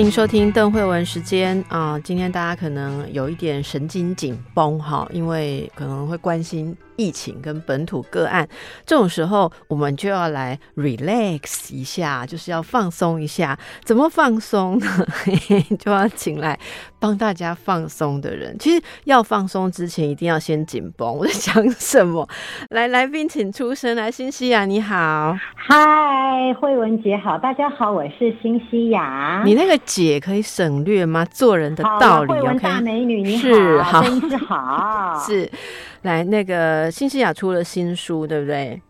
[0.00, 1.62] 欢迎收听邓慧文时间。
[1.68, 8.46] 啊、今天大家可能有一点神经紧绷哈，因为可能会关心疫情跟本土个案，
[8.84, 13.58] 这种时候我们就要来 relax 一下，就是要放松一下。
[13.82, 14.86] 怎么放松呢？
[15.80, 16.58] 就要请来
[16.98, 18.54] 帮大家放松的人。
[18.58, 21.16] 其实要放松之前，一定要先紧绷。
[21.16, 22.28] 我在想什么？
[22.68, 23.96] 来，来宾请出声。
[23.96, 29.42] 来，新西亚你好，嗨，慧文姐好，大家好，我是新西亚。
[29.46, 31.24] 你那个姐可以省略吗？
[31.24, 35.50] 做人的道理慧文大美女，你是好是好，是，
[36.02, 38.80] 来那个新西亚出了新书，对不对？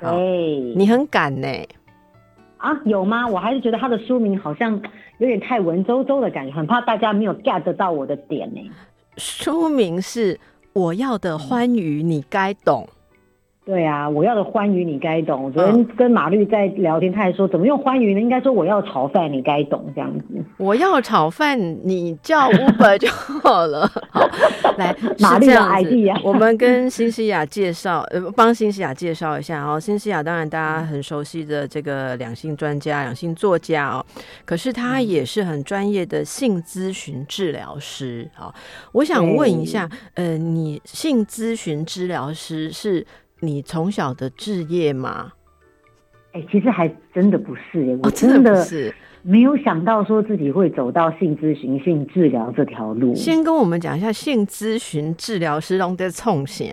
[0.00, 1.48] 好，对，你很敢呢、
[2.58, 3.26] 啊有吗？
[3.26, 4.72] 我还是觉得他的书名好像
[5.18, 8.60] 有点太文绉绉的感觉，很怕大家没有 get 得到我的点呢。
[9.16, 10.34] 书名是
[10.72, 12.86] 《我要的欢愉你该懂》。
[13.70, 15.44] 对啊，我要的欢愉你该懂。
[15.44, 18.20] 我昨嗯天跟马律在聊天，他还说怎么用欢愉呢？
[18.20, 20.24] 应该说我要炒饭，你该懂这样子。
[20.56, 23.86] 我要炒饭，你叫 Uber 就好了。
[24.10, 24.28] 好，
[24.76, 29.78] 来，马律的是这样子 idea 我们跟新西亚介绍，呃，帮新西亚介绍一下哦。
[29.78, 34.04] 新西亚当然大家很熟悉的这个两性专家、两性作家哦，
[34.44, 38.28] 可是他也是很专业的性咨询治疗师。
[38.34, 38.52] 好，
[38.90, 43.06] 我想问一下，呃，你性咨询治疗师是
[43.40, 45.32] 你从小的志业吗？
[46.32, 48.94] 哎、其实还真的不是耶，我哦，真真的不是。
[49.22, 53.14] 没有想到说自己会走到性咨询、性治疗这条路。
[53.14, 56.64] 先跟我们讲一下性咨询治疗师让在冲啥？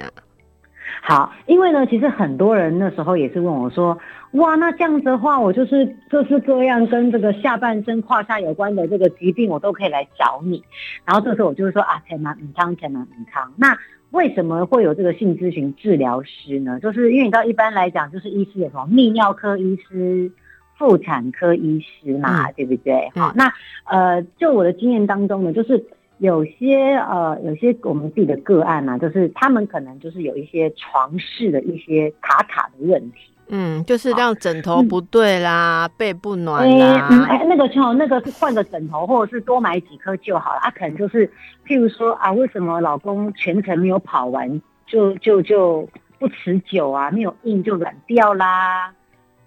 [1.02, 3.98] 好，因为呢，其实很多人那时候也是问我说，
[4.32, 10.64] 哇，那这样子的话，我就是各式各样跟这个下半身、胯下有关的这个疾病，我都可以来找你。
[11.04, 13.52] 然后这时候我就会说啊，前南米康，前南米康。
[13.58, 13.78] 那
[14.12, 16.80] 为什么会有这个性咨询治疗师呢？
[16.80, 20.32] 就是因为你知道，一般来讲，就是医师有什么泌尿科医师、
[20.78, 23.10] 妇产科医师嘛，对不对？
[23.14, 23.54] 好，嗯那
[23.86, 25.86] 呃，就我的经验当中呢，就是
[26.20, 33.34] 有些呃，有些我们自己的个案呢、就是他们可能就是有一些床事的一些卡卡的问题。
[33.50, 37.08] 嗯，就是让枕头不对啦，背不暖哎、啦。
[37.12, 40.60] 嗯，哎、那个就那个是换个枕头，或者是多买几颗就好了。
[40.60, 41.26] 啊，可能就是
[41.66, 45.88] 譬如说啊，为什么老公全程没有跑完，就就就
[46.20, 48.92] 不持久啊，没有硬就软掉啦，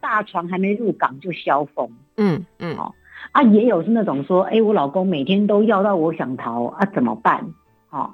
[0.01, 1.91] 大床还没入港就消风。
[2.17, 2.95] 嗯嗯好
[3.33, 7.45] 啊，也有是那种说，哎，我老公每天都要到我想逃啊，怎么办？
[7.91, 8.11] 哦，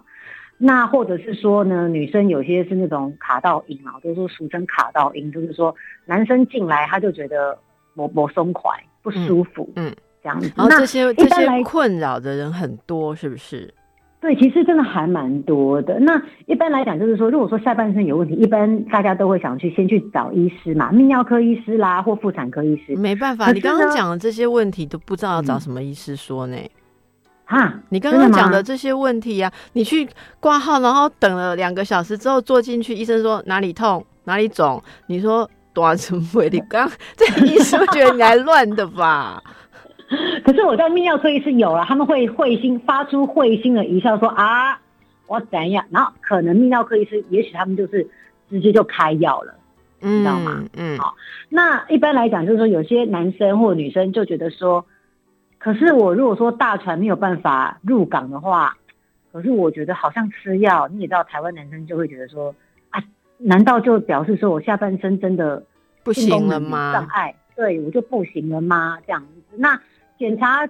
[0.59, 5.75] 那或者是说呢，女生有些是那种卡到阴啊，都说俗称卡到阴，就是说
[6.07, 7.57] 男生进来他就觉得
[7.95, 8.71] 我我松快，
[9.03, 9.93] 不舒服，嗯，
[10.23, 10.51] 这样子。
[10.57, 13.73] 然后那这些这些困扰的人很多，是不是？
[14.19, 16.01] 对，其实真的还蛮多的。
[16.01, 22.97] 那一般来讲，就是说，如果说下半身有问题，一般大家都会想去先去找医师嘛，泌尿科医师啦，或妇产科医师。
[22.97, 26.57] 没办法，你刚刚呢讲的这些问题都不知道要找嗯什么医师说呢。
[27.49, 30.07] 哈，你刚刚讲的这些问题呀、你去
[30.41, 36.43] 挂号，然后等了两个小时之后坐进去，医生说哪里痛哪里肿，你说多什么？
[36.51, 39.41] 你刚这医生会觉得你来乱的吧？
[40.45, 44.77] 可是我在泌尿科医师有了，他们会会心发出会心的一笑说啊，
[45.29, 45.85] 我怎样？
[45.91, 48.09] 然后可能泌尿科医师也许他们就是
[48.51, 49.55] 直接就开药了。
[50.01, 51.15] 知，道吗嗯，好
[51.49, 54.85] 那一般来讲，就是说有些男生或女生就觉得说，
[55.67, 58.79] 可是我如果说大船没有办法入港的话，
[59.33, 62.55] 可是我觉得好像吃药，你也知道，台湾男生就会觉得说，
[62.91, 63.03] 啊，
[63.37, 65.61] 难道就表示说我下半身真的
[66.05, 67.05] 不行了能有障？
[67.09, 69.01] 碍，对我就不行了吗？
[69.05, 69.77] 这样子，那
[70.17, 70.69] 检查，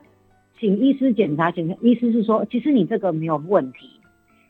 [0.58, 4.00] 请医师检查，检查医师是说，其实你这个没有问题，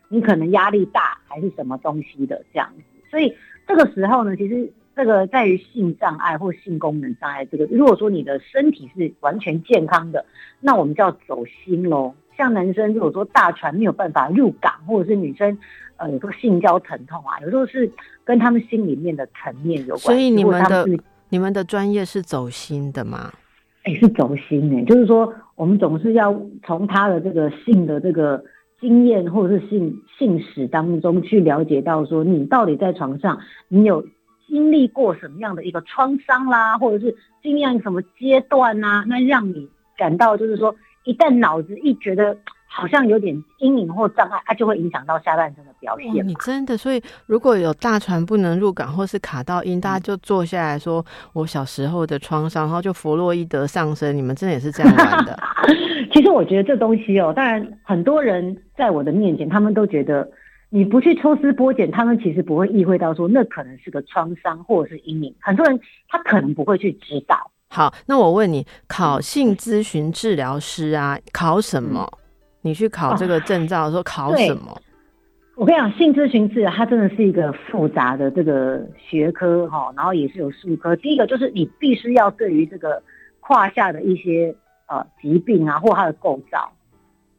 [0.08, 10.24] 你可能压力大还是什么东西的这样子，所以这个时候呢，其实这个在于性障碍或性功能障碍这个，如果说你的身体是完全健康的，
[10.58, 12.14] 那我们就要走心喽。
[12.36, 15.58] 像男生如果说大船没有办法入港，或者是女生
[15.98, 17.90] 呃有时候性交疼痛啊，有时候是
[18.24, 19.98] 跟他们心里面的层面有关。
[19.98, 20.86] 所以你们的
[21.28, 23.32] 你们的专业是走心的吗？
[23.84, 26.34] 哎、是走心哎、就是说我们总是要
[26.64, 28.42] 从他的这个性的这个
[28.80, 33.38] 经验或者是性性史当中去了解到说你到底在床上
[33.68, 34.04] 你有
[34.48, 42.36] 经历过什么样的一个创伤啦，或者是经历了什么阶段呐、那让你感到就是说一旦脑子一觉得
[42.68, 46.22] 好像有点阴影或障碍，它就会影响到下半身的表哇，现嘛。
[46.26, 54.16] 你真的，所以如果有大船不能入港或是卡到音，大嗯家就坐下来说我小时候的创伤，然后就弗洛伊德上身。
[54.16, 55.38] 你们真的也是这样玩的？
[56.12, 60.28] 其实我觉得这东西哦，当然很多人在我的面前，他们都觉得
[60.68, 65.34] 你不去抽丝剥茧，他们其实不会意会到说那可能是个创伤或者是阴影。
[65.40, 65.78] 很多人
[66.08, 67.50] 他可能不会去知道。
[67.68, 72.06] 好，那我问你，考性咨询治疗师啊，考什么？
[72.62, 74.76] 你去考这个证照的时候考什么？
[75.56, 80.94] 我跟你讲，性咨询治疗它真的是一个复杂的这个学科哈，然后也是有术科。
[80.96, 83.02] 第一个就是你必须要对于这个
[83.40, 84.54] 胯下的一些
[84.86, 86.70] 呃疾病啊或它的构造，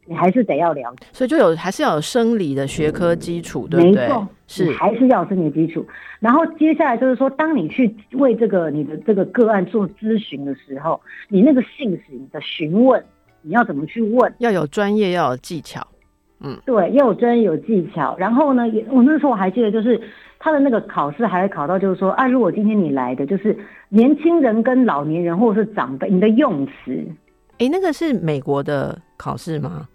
[0.07, 1.05] 你还是得要了解。
[1.11, 5.85] 所以就有还是要有生理的学科基础，对不对没错？，是你还是要有生理基础。
[6.19, 13.03] 然后接下来就是说，当你去为这个你的这个个案做咨询的时候，你那个性史你的询问，
[13.41, 14.33] 你要怎么去问？
[14.39, 15.85] 要有专业，要有技巧。
[16.39, 18.15] 嗯对，要有专业有技巧。
[18.17, 19.99] 然后呢，也我那时候我还记得，就是
[20.37, 23.57] 他的那个考试还会考到，就是说啊，如果今天你来的就是
[23.89, 26.71] 年轻人跟老年人或者是长辈，你的用词
[27.57, 29.87] 诶，那个是美国的考试吗？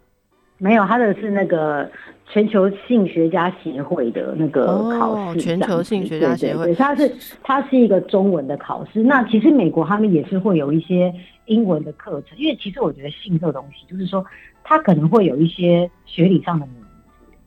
[0.62, 1.90] 没有，他的是那个
[2.28, 4.66] 全球性学家协会的那个
[4.96, 9.02] 考试、哦全球性学家协会对对对，它是它是一个中文的考试。
[9.02, 11.12] 那其实美国他们也是会有一些
[11.46, 14.24] 英文的课程，因为其实我觉得性这个东西，就是说
[14.62, 16.80] 它可能会有一些学理上的名字。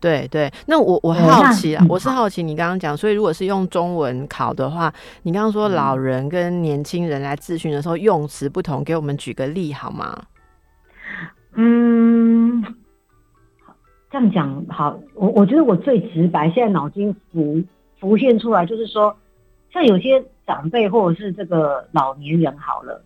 [0.01, 10.21] 对对，那我我很好奇啊，我是好奇你刚刚讲，所以如果是用中文考的话，你刚刚说嗯老人跟年轻人来咨询的时候用词不同，给我们举个例好吗？
[11.55, 12.61] 嗯，
[14.15, 17.61] 这样讲好，我我觉得我最直白，现在脑筋浮
[17.99, 19.13] 浮现出来，就是说，
[19.73, 23.03] 像有些长辈或者是这个老年人好了，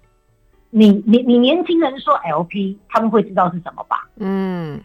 [0.70, 4.08] 你你你年轻人说 LP，他们会知道是什么吧？
[4.18, 4.80] 嗯，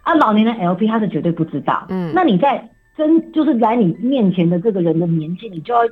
[0.00, 1.84] 啊，老年人 LP 他是绝对不知道。
[1.90, 2.66] 嗯那你在
[2.96, 5.82] 真就是来你面前的这个人的年纪，你就要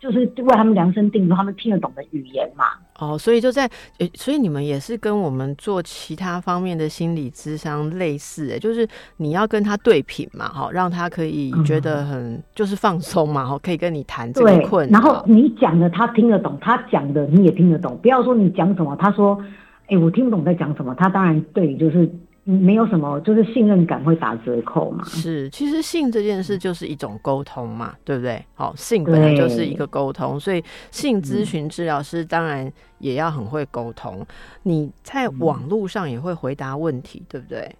[0.00, 2.64] 就是为他们量身定做他们听得懂的语言嘛。
[3.00, 15.24] 哦，所以就在，诶所以你们也是跟我们做其他方面的心理咨商类似，诶，就是你要跟他对品嘛，哈，让他可以觉得很就是放松嘛，哈，可以跟你谈这个对困，然后。
[15.26, 17.98] 你讲的他听得懂，他讲的你也听得懂。
[18.02, 19.42] 不要说你讲什么，他说，
[19.86, 22.10] 哎，我听不懂在讲什么，他当然对你就是
[22.44, 25.04] 没有什么，就是信任感会打折扣嘛。
[25.04, 28.44] 是，其实性这件事就是一种沟通嘛，对不对？
[28.54, 34.26] 好，性本来就是一个沟通，所以性咨询治疗师当然也要很会沟通。
[34.62, 37.70] 你在网络上也会回答问题，对不对？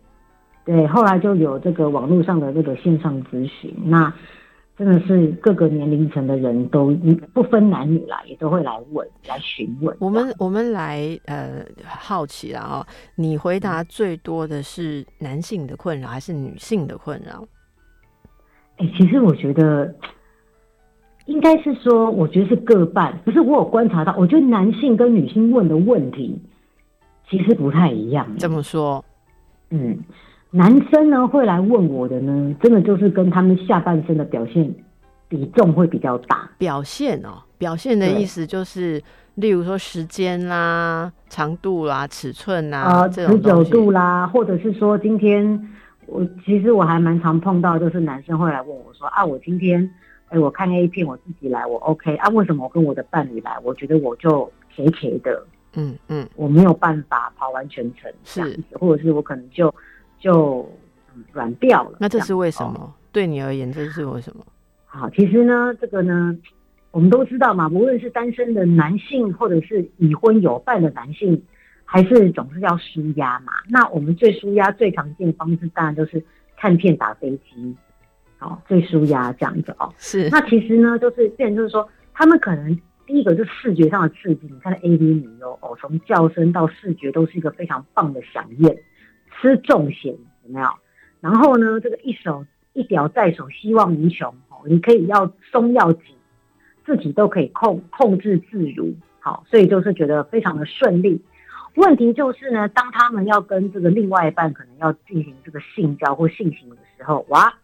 [0.65, 4.13] 对，后来就有这个网络上的这个线上咨询，那
[4.81, 6.91] 真的是各个年龄层的人都
[7.35, 9.95] 不分男女啦，也都会来问来询问。
[10.01, 17.47] 我们我们来呃好奇啦哦，你回答最多的是男性的困扰还是女性的困扰？
[18.79, 19.95] 哎、其实我觉得
[21.27, 23.21] 应该是说，我觉得是各半。
[23.27, 26.41] 可是我有观察到，我觉得男性跟女性问的问题
[27.29, 28.27] 其实不太一样。
[28.39, 29.05] 怎么说？
[29.69, 29.99] 嗯，
[30.51, 34.73] 男生呢会来问我的呢，真的就是跟他们下半身的表现
[35.29, 36.51] 比重会比较大。
[36.59, 39.01] 表现哦，表现的意思就是，
[39.37, 43.71] 例如说时间啦、长度啦、尺寸啦，呃，这持久种东西。
[43.71, 45.69] 度啦，或者是说今天
[46.07, 49.89] 我其实我还蛮常碰到，就是男生会来问我说啊，我今天
[50.31, 54.51] 哎我看 A 片我自己来我 OK 啊，为什么我跟我的伴侣来，我觉得我就
[55.23, 59.73] 的，嗯嗯，我没有办法跑完全程这样是子，或者是我可能就
[60.21, 60.71] 就
[61.17, 61.97] 嗯软掉了。
[61.99, 62.95] 那这是为什哦么？
[63.11, 64.45] 对你而言，这是为什么？
[64.87, 66.37] 好，其实呢，这个呢，
[66.93, 71.43] 我们都知道嘛，无论是单身的男性，或者是已婚有伴的男性，
[71.85, 73.53] 还是总是要舒压嘛。
[73.69, 76.23] 那我们最舒压、最常见的方式，当然就是
[76.57, 77.75] 看片、打飞机，
[78.39, 79.93] 好，最舒压这样子哦。
[79.97, 88.77] 是那其实呢，就是变成就是说，他们可能第一个就是视觉上的刺激，你看 A V 女优哦，从叫声到视觉都是一个非常棒的响宴，
[89.41, 90.69] 吃重咸有没有？
[91.21, 96.03] 然后呢，这个一手一屌在手，希望无穷哦，你可以要松要紧，
[96.85, 101.23] 自己都可以控控制自如，好，所以就是觉得非常的顺利。
[101.77, 107.55] 问题就是呢，当他们要跟这个另外一半可能要进行这个性交或性行为的时候，哇，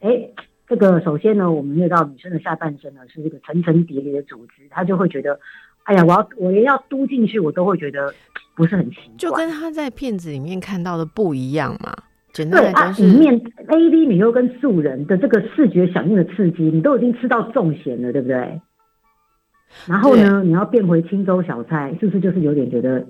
[0.00, 0.28] 哎，
[0.66, 5.38] 这个首先呢，我们遇到女生的下半身呢是这个层层叠叠的组织，她就会觉得，
[5.84, 8.12] 哎呀，我要我连要嘟进去，我都会觉得
[8.54, 9.18] 不是很习惯。
[9.18, 11.94] 就跟他在片子里面看到的不一样嘛。
[12.32, 13.34] 简单来讲是，里面
[13.68, 18.60] A V 你又跟素人的这个视觉响应的刺激，你都已经吃到重咸了，对不对？
[19.86, 23.04] 然后呢，你要变回青州小菜，是不是就是有点觉得，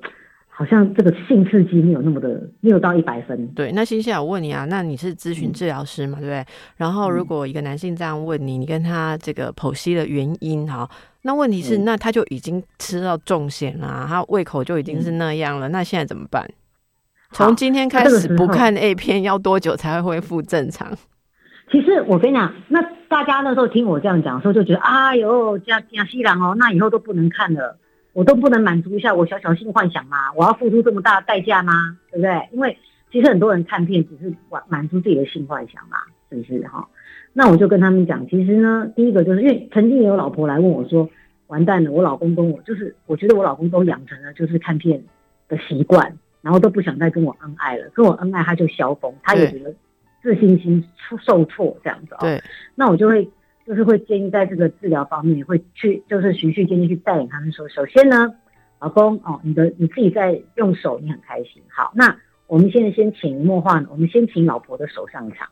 [0.49, 3.47] 好像这个性刺激没有那么的，没有到一百分？
[3.49, 6.45] 对，那欣夏，我问你啊，那你是咨询治疗师嘛，对不对？
[6.77, 10.89] 然后如果一个男性这样问你，你跟他这个剖析的原因，哈，
[11.23, 16.49] 那问题是，嗯那他就已经吃到重咸了，他胃口就已经是那样了，那现在怎么办？
[17.31, 20.93] 好从今天开始不看 A 片要多久才会恢复正常？
[21.71, 27.79] 其实我跟你讲，那大家那时候听我这样讲的时候，就觉得哎呦，加加西郎哦，那以后都不能看了，
[28.13, 30.33] 我都不能满足一下我小小性幻想吗？
[30.37, 31.97] 我要付出这么大的代价吗？
[32.11, 32.49] 对不对？
[32.53, 32.77] 因为
[33.11, 35.97] 其实很多人看片只是满满足自己的性幻想嘛，
[36.29, 36.87] 是不是哈？
[37.33, 41.09] 那我就跟他们讲，其实呢，第一个就是因为曾经也有老婆来问我说，
[41.47, 45.03] 完蛋了，我老公跟我就是，我觉得我老公都养成了就是看片
[45.49, 49.75] 的习惯，然后都不想再跟我恩爱了，跟我恩爱他就消风，他也对觉得
[50.23, 52.19] 自信心出受挫这样子哦。
[52.21, 52.43] 对，
[52.75, 53.29] 那我就会
[53.67, 58.35] 就是会建议在这个治疗方面会去就是循序渐进去带领他们说，首先呢，
[58.79, 62.15] 老公哦，你的你自己在用手你很开心，好，那
[62.47, 65.49] 我们现在先潜移默化，我们先请老婆的手上场，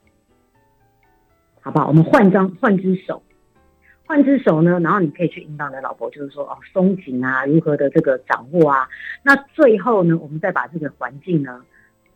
[1.61, 1.88] 好不好？
[1.88, 3.23] 我们换张换只手。
[4.07, 8.88] 换只手呢，然后你可以去引导你的老婆，就是说哦，松紧啊，如何的这个掌握啊。
[9.23, 11.61] 那最后呢，我们再把这个环境呢，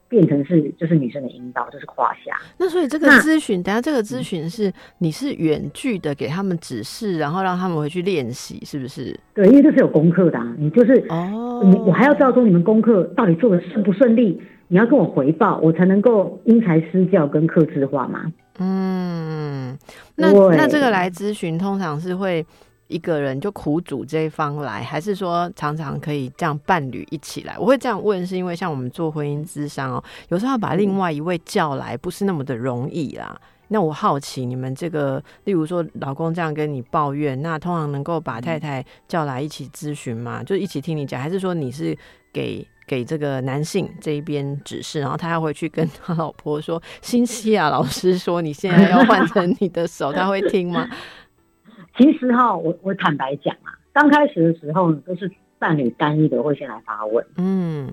[0.09, 2.37] 变成是就是女生的引导，就是胯下。
[2.59, 9.17] 那所以这个咨询，等下这个咨询是你是远距的给他们指示，然后让他们回去练习，是不是？
[9.33, 18.33] 对，因为这是有功课的、啊，你就是哦，你我还要知道说你们功课到底做的顺不顺利，你要跟我回报，我才能够因材施教跟克制化嘛。
[18.59, 19.77] 嗯，
[20.17, 22.45] 那那这个来咨询，通常是会
[22.87, 27.57] 一个人就苦主这一方来，还是说常常可以这样伴侣一起来？
[27.59, 33.37] 我会这样问，是因为像我们做婚姻咨商哦，有时候要把另外一位叫来，不是那么的容易啦。
[33.69, 40.45] 那我好奇，你们这个，例如说老公这样跟你抱怨，那通常能够把太太叫来一起咨询吗？
[40.45, 41.97] 就一起听你讲，还是说你是
[42.31, 50.89] 给给这个男性这一边指示，然后他要回去跟他老婆说：“新西亚老师说你现在要换成你的手，他会听吗
[51.97, 57.93] 其实哈，我我坦白讲啊，刚开始的时候呢，都是伴侣单一的会先来发问，？”嗯，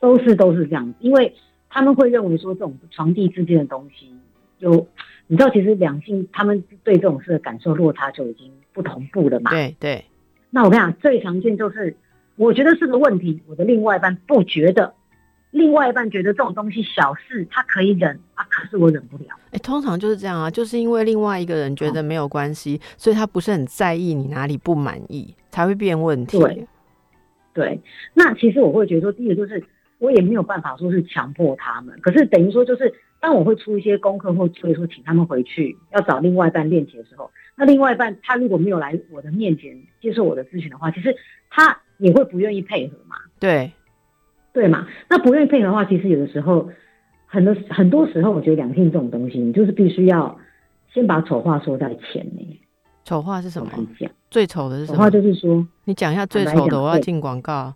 [0.00, 1.34] 都是都是这样子，因为
[1.68, 4.12] 他们会认为说这种床地之间的东西，
[4.58, 4.86] 有
[5.26, 9.50] 你知道，其实两性他们对这种事的感受落差就已经不同步了嘛。
[9.50, 10.04] 对对，
[10.50, 11.96] 那我跟你讲，最常见就是，
[12.36, 14.94] 我觉得是个问题，我的另外一半不觉得，
[15.50, 19.26] 另外一半觉得这种东西小事，他可以忍啊，可是我忍不了。
[19.52, 26.38] 哎、通常就是这样啊，就是因为另外一个人觉得没有关系，所以他不是很在意你哪里不满意，才会变问题。
[26.38, 26.66] 对
[27.52, 27.80] 对，
[28.14, 29.62] 那其实我会觉得说，第一个就是
[29.98, 41.14] 我也没有办法说是强迫他们，可是等于说就是，当我会出一些功课或所以说请他们回去要找另外一半练习的时候，那另外一半他如果没有来我的面前接受我的咨询的话，其实
[41.48, 43.16] 他也会不愿意配合嘛。
[43.38, 43.72] 对
[44.52, 44.86] 对嘛？
[45.08, 46.68] 那不愿意配合的话，其实有的时候，
[47.26, 50.38] 很多很多时候，我觉得两性这种东西，你就是必须要
[50.92, 52.46] 先把丑话说在前面。
[53.04, 53.68] 丑话是什么？
[53.70, 55.10] 我看一下，最丑的是什丑话？
[55.10, 57.74] 就是说，你讲一下最丑的，我要进广告。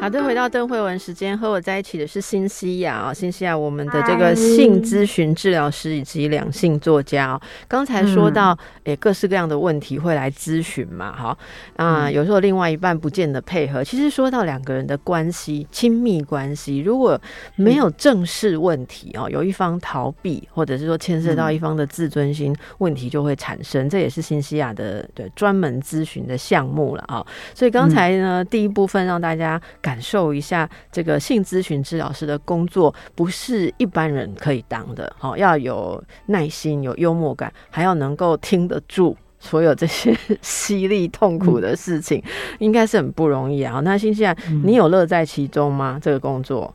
[0.00, 7.40] 好的，回到邓慧文时间，和我在一起的是新西亚啊、新西亚我们的这个性咨询治疗师以及两性作家哦。
[7.66, 8.32] 刚才说嗯。
[8.32, 11.38] 到，诶、各式各样的问题会来咨询嘛，哈。
[11.76, 12.12] 啊、嗯。
[12.12, 13.82] 有时候另外一半不见得配合。
[13.82, 17.20] 其实说到两个人的关系，亲密关系，如果
[17.56, 39.16] 没有正视问题哦，有一方逃避，或者是说牵涉到嗯一方的自尊心问题就会产生，这也是新西亚的对专门咨询的项目了啊、所以刚才呢，第一部分让大家感受一下这个性咨询治疗师的工作不是一般人可以当的，好、要有耐心、有幽默感，还要能够听得住。
[39.38, 42.22] 所有这些 犀利痛苦的事情，
[42.58, 43.80] 应该是很不容易啊。
[43.82, 45.98] 那新西兰，嗯你有乐在其中吗？
[46.02, 46.74] 这个工作？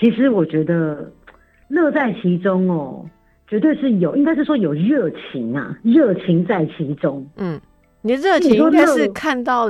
[0.00, 1.12] 其实我觉得
[1.68, 3.08] 乐在其中哦，
[3.46, 7.24] 绝对是有，应该是说有热情啊，热情在其中。
[7.36, 7.60] 嗯，
[8.02, 9.68] 你的热情应该是看到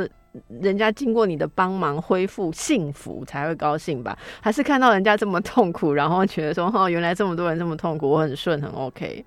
[0.61, 4.19] 人家经过你的帮忙恢复幸福才会高兴吧？
[4.41, 9.25] 还是看到人家这么痛苦，然后觉得说哦，原来这么多人这么痛苦，我很顺很 OK。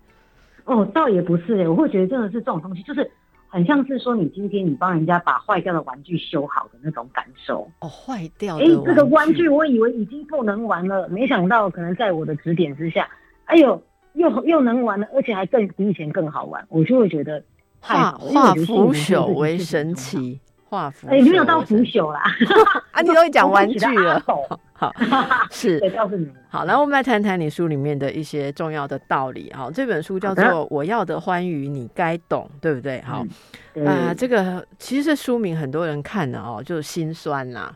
[0.66, 3.10] 哦，倒也不是诶，我会觉得真的是这种东西，就是
[3.48, 7.68] 很像是说你今天你帮人家把坏掉的玩具修好的那种感受。
[7.80, 13.10] 哦，坏掉的诶，这个玩玩具我以为已经不能玩了，没想到可能在我的指点之下，
[13.46, 13.82] 哎呦，
[14.14, 17.44] 又又能玩了，而且还更比以前更好玩，我就会觉得
[17.82, 19.94] 太化化腐朽为神。
[19.96, 20.40] 奇，
[20.72, 22.24] 化腐哎，没有到腐朽啦，
[22.92, 23.02] 啊！
[23.02, 24.24] 你都会讲玩具了，
[24.74, 24.90] 好
[25.52, 26.32] 是 对，告诉你了。
[26.48, 29.52] 好，然后我们来谈谈你书里面的一些重要的道理。
[29.54, 33.02] 好，这本书叫做《我要的欢愉你该懂》，对不对？
[33.02, 33.22] 好
[33.76, 37.76] 嗯，啊、这个其实这书名很多人看了哦，就是心酸啦。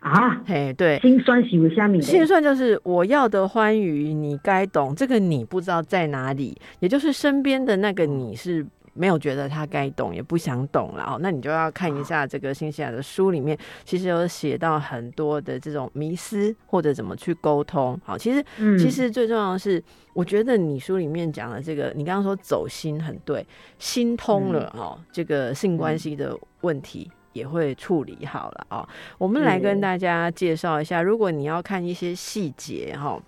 [0.00, 4.94] 啊，嘿，对，心酸喜为虾米，心酸就是我要的欢愉，你该懂。
[4.94, 11.18] 这个你不知道在哪里，也就是身边的那个你是没有觉得他该懂，也不想懂了哦。
[11.20, 18.00] 那你就要看一下这个新西兰的书里面，其实有写到很多的这种迷思或者怎么去沟通。
[18.04, 19.82] 好，其实嗯其实最重要的是，
[20.14, 23.46] 我觉得你书里面讲的这个，你刚刚说走心很对，
[23.78, 27.10] 心通了嗯哦，这个性关系的问题。
[27.34, 28.88] 也会处理好了哦。
[29.18, 33.20] 我们来跟大家介绍一下，如果你要看一些细节哈、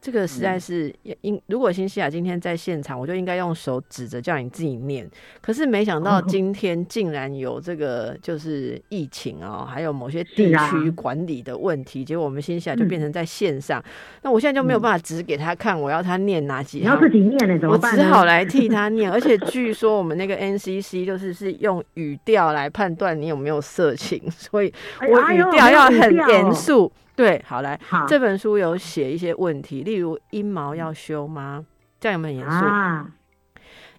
[0.00, 5.08] 这个实嗯在是应，如果新西亚今天在现场，我就应该用手指着叫你自己念。
[5.40, 13.82] 可是没想到哦今天竟然有这个就是疫情哦，还有某些地区管理的问题，结果我们新西亚就嗯变成在线上。
[14.22, 17.10] 那我现在就没有办法指给他看，我要他念哪几行你要自。
[17.10, 17.96] 己念呢，怎我么办我？
[17.96, 26.92] 只好来替他念，而且据说我们那个 NCC 就是是用语调来判断你有没有色情，所以我语调要很严肃。
[27.16, 31.64] 对，好来，好这本书有写一些问题，例如阴毛要修吗？
[31.98, 32.66] 这样有没有很严肃？
[32.66, 33.06] 啊，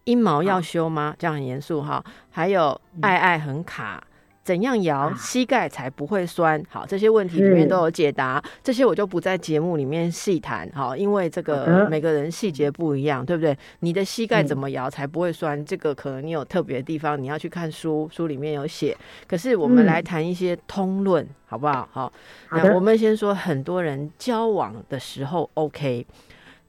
[0.04, 1.16] 阴毛要修吗？
[1.18, 2.04] 这样很严肃哈。
[2.30, 4.02] 还有爱爱很卡，
[4.48, 6.64] 怎样摇啊膝盖才不会酸？
[6.70, 13.58] 好，这些问题里面都有解答，这些我就不在节目里面细谈好，因为这个每个人细节不一样，对不对？
[13.82, 15.66] 你的膝盖嗯怎么摇才不会酸？
[15.66, 18.96] 这个可能你有特别的地方，你要去看书，书里面有写。
[19.28, 21.90] 可是我们嗯来谈一些通论，好不好？
[21.92, 22.14] 好，
[22.52, 26.08] 那我们先说，很多人交往的时候 OK，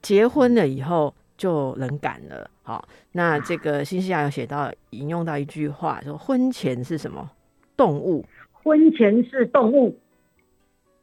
[0.03, 2.51] 结婚了以后就冷感了。
[2.65, 7.31] 好，那这个新西亚有写到引用到一句话，说婚前是什么
[7.79, 8.27] 动物？
[8.53, 9.97] 婚前是动物，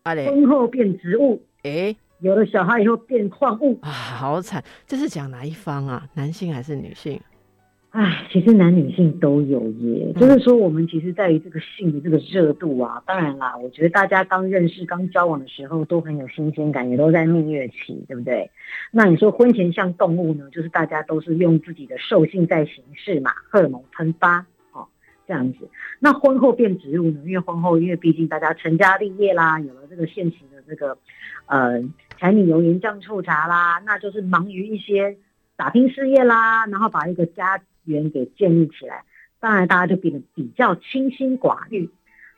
[0.03, 3.79] 啊嘞，婚后变植物，诶有了小孩以后变矿物。
[3.81, 4.63] 啊，好惨！
[4.85, 6.07] 这是讲哪一方啊？
[6.13, 7.19] 男性还是女性？
[7.91, 18.51] 唉，其实男女性都有耶，嗯就是说我们其实在于这个性的这个热度啊，当然啦，我觉得大家刚认识、刚交往的时候都很有新鲜感，也都在蜜月期，对不对？
[18.91, 24.45] 那你说婚前像动物呢，就是大家都是用自己的兽性在行事嘛，荷尔蒙喷发哦，
[25.27, 25.69] 这样子。
[25.99, 27.21] 那婚后变植物呢？
[27.25, 30.97] 因为婚后，因为毕竟大家成家立业啦，有了这个现行的这个
[31.47, 31.83] 呃
[32.17, 35.17] 柴米油盐酱醋茶啦，那就是忙于一些
[35.55, 39.03] 打拼事业啦，然后把一个家园给建立起来。
[39.39, 41.89] 当然，大家就变得比较清心寡欲。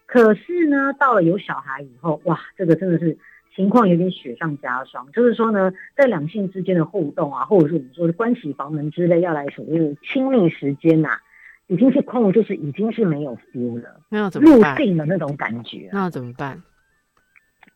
[0.06, 3.18] 可是呢，到了有小孩以后，哇，这个真的是
[3.56, 5.10] 情况有点雪上加霜。
[5.14, 11.20] 就是说呢，在两性之间的互动啊，或者是我们说的关起房门之类，要来所谓的亲密时间呐、
[11.68, 14.84] 已经是空，就是已经是没有 feel 了，那要怎么办入？
[14.84, 16.62] 定的那种感觉啊、那怎么办？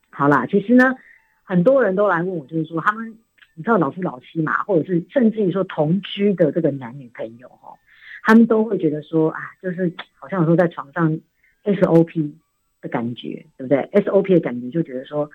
[0.10, 0.96] 好啦，其实呢，
[1.44, 3.18] 很多人都来问我，就是说他们，
[3.56, 7.74] 你知道老夫老妻嘛，或者是甚至于说同居的这个男女朋友哈，
[8.24, 11.20] 他们都会觉得说啊，就是好像有时候在床上
[11.64, 12.32] SOP
[12.82, 15.30] 的感觉，对不对？SOP 的感觉就觉得说，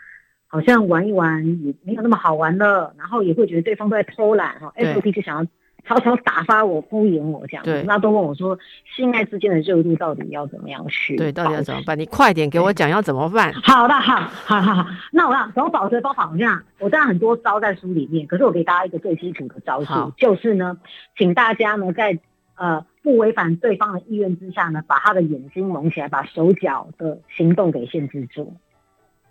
[0.46, 5.50] 好像玩一玩也没有那么好玩了，然后也会觉得对方都在偷懒哈，SOP 就想要
[5.86, 8.58] 悄悄打发我、敷衍我这样对子，那都问我说，
[8.96, 11.16] 性爱之间的热度到底要怎么样去？
[11.16, 11.80] 对，到底要怎么？
[11.86, 11.98] 办？
[11.98, 13.52] 你快点给我讲要怎么办？
[13.54, 14.86] 好的，好，好好好。
[15.12, 16.28] 那我让怎么保持方法？
[16.32, 20.76] 我这样，我当然很多招在书里面，可是我给大家一个最基础的招好数，就是呢，
[21.16, 22.18] 请大家呢在
[22.56, 28.54] 呃不违反对方的意愿之下呢，把他的眼睛蒙起来，把手脚的行动给限制住。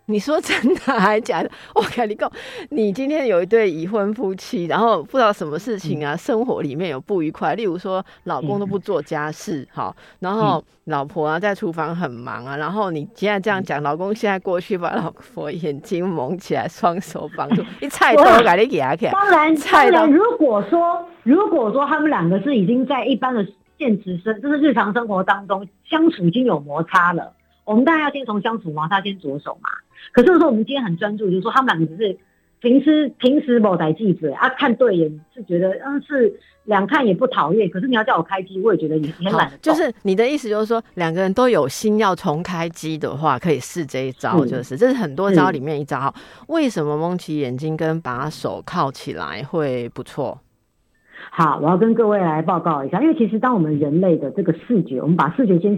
[0.07, 1.49] 你说真的还假的？
[1.73, 2.31] 我跟你讲，
[2.69, 23.43] 你今天有一对已婚夫妻，然后不知道什么事情啊，生活里面有不愉快，例如说老公都不做家事，好，然后老婆啊在厨房很忙啊，然后你现在这样讲，老公现在过去把老婆眼睛蒙起来，双手绑住，一菜 刀给你给他看，当然，菜刀当然，如果说如果说他们两个是已经在一般的
[23.79, 29.69] 现实生，就是日常生活当中相处已经有摩擦了，我们当然要先从相处摩擦先着手嘛。
[30.11, 32.17] 可是说我们今天很专注，就是说他们两个只是
[32.59, 39.57] 平时平时某台记者啊看对眼是觉得嗯是两看也不讨厌，可是你要叫我开机，我也觉得也也很好懒得。
[39.57, 45.99] 就是你的意思，就是说两个人都有心要重开机的话，可以试这一招，就是这是很多招里面一招。
[45.99, 46.15] 好
[46.47, 50.39] 为什么蒙起眼睛跟把手铐起来会不错？
[51.29, 55.77] 好，我要跟各位来报告一下，因为其实当我们人类的这个视觉，我们把视觉先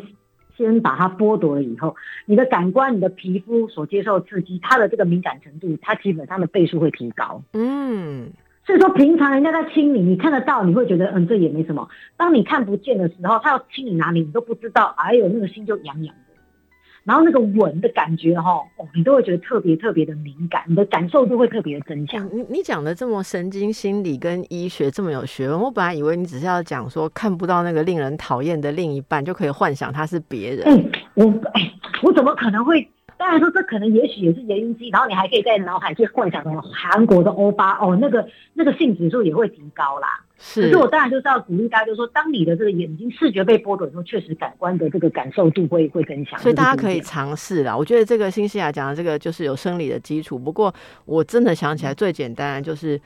[0.58, 7.44] 先把它剥夺了以后，你的感官、你的皮肤所接受刺激，它的这个敏感程度，它基本上的倍数会提高。
[7.54, 8.32] 嗯，
[8.66, 11.88] 所以说，平常人家在亲你，你看得到，你会觉得嗯这也没什么。
[12.18, 16.27] 当你看不见的时候，他要亲你哪里，你都不知道，哎呦那个心就痒痒的。
[17.08, 22.30] 然后那个吻的感觉哈，哦，你都会觉得特别特别的敏感，你的感受就会特别的增强。
[22.34, 30.66] 你你讲的这么神经心理跟医学这么有学问，我本来以为你只是要讲说看不到那个令人讨厌的另一半就可以幻想他是别人。
[30.66, 31.72] 嗯、我哎，
[32.04, 32.86] 我怎么可能会？
[33.18, 40.20] 当然说这可能也许也是原因之一，然后你还可以在脑海去幻想什么韩国的欧巴哦，那个那个性指数也会提高啦。
[40.38, 46.40] 可是是我当然就是要鼓励大家，就是说，当你的这个眼睛视觉被剥夺的时候，确实感官的这个感受度会会更强。
[46.40, 47.76] 所以大家可以尝试啦。
[47.76, 50.74] 我觉得这个新西亚讲的这个就是有生理的基础，不过
[51.06, 53.00] 我真的想起来最简单的就是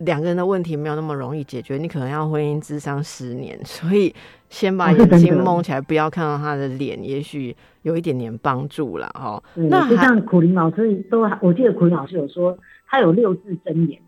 [0.00, 4.12] 两个人的问题没有那么容易解决，你可能要婚姻智商十年， 所以
[4.48, 9.08] 先把眼睛蒙起来，不要看到他的脸，也许有一点点帮助了。
[9.14, 9.40] 哈。
[9.54, 14.00] 那像苦林老师都，我记得苦林老师有说，他有六字真言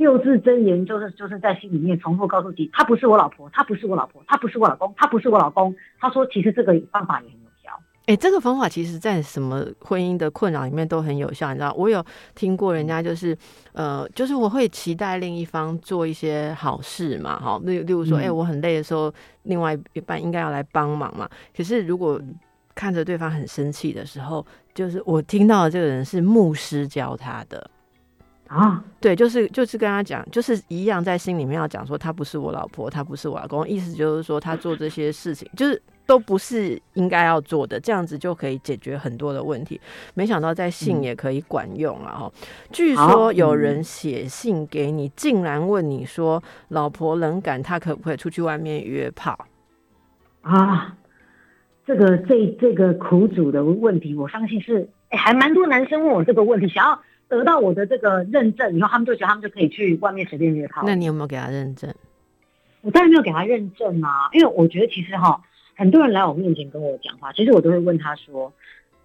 [0.00, 5.76] 六字真言就是就是在心里面重复告诉自己，他不是我老婆，他不是我老婆，他不是我老公，他不是我老公。
[6.00, 7.70] 他说，其实这个方法也很有效。
[8.06, 11.72] 哎、这个方法其实在什么婚姻的困扰里面都很有效，你知道？
[11.74, 13.36] 我有听过人家就是，
[13.72, 19.12] 呃，就是我会期待另一方做一些好事嘛，哈，例例如说，哎、嗯我很累的时候，
[19.44, 21.28] 另外一半应该要来帮忙嘛。
[21.56, 22.34] 可是如果嗯
[22.74, 27.70] 看着对方很生气的时候，就是我听到的这个人是牧师教他的，
[28.50, 39.80] 啊，对，就是就是跟他讲，就是一样在心里面要讲说，他不是我老婆，他不是我老公，意思就是说他做这些事情就是都不是应该要做的，这样子就可以解决很多的问题。
[40.14, 42.32] 没想到在信嗯也可以管用了哈。
[42.72, 49.46] 据说有嗯人写信给你，竟然问你说，老婆冷感，他可不可以出去外面约炮？
[50.40, 50.96] 啊，
[51.86, 60.82] 这个这这个苦主的问题，我相信是，哎，还蛮多男生问我这个问题，想要得到我的这个认证以后，他们就觉得他们就可以去外面随便约炮。
[60.84, 61.90] 那你有没有给他认证？
[62.82, 65.40] 我当然没有给他认证啊，因为我觉得其实哈，
[65.76, 68.52] 很多人来我面前跟我讲话，其实我都会问他说，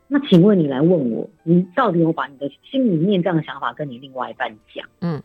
[0.08, 4.88] 那请问你来问我，你到底有把你的心里面这样的想法跟你另外一半讲？
[5.02, 5.22] 嗯，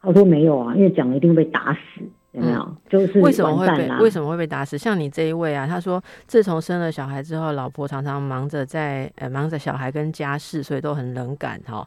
[0.00, 2.76] 他说没有啊，因为讲了一定会被打死，有没有？
[2.88, 4.78] 就是嗯为什么会被为什么会被打死？
[4.78, 11.86] 像你这一位啊，他说自从生了小孩之后，老婆常常忙着在呃忙着小孩跟家事，所以都很冷感哈，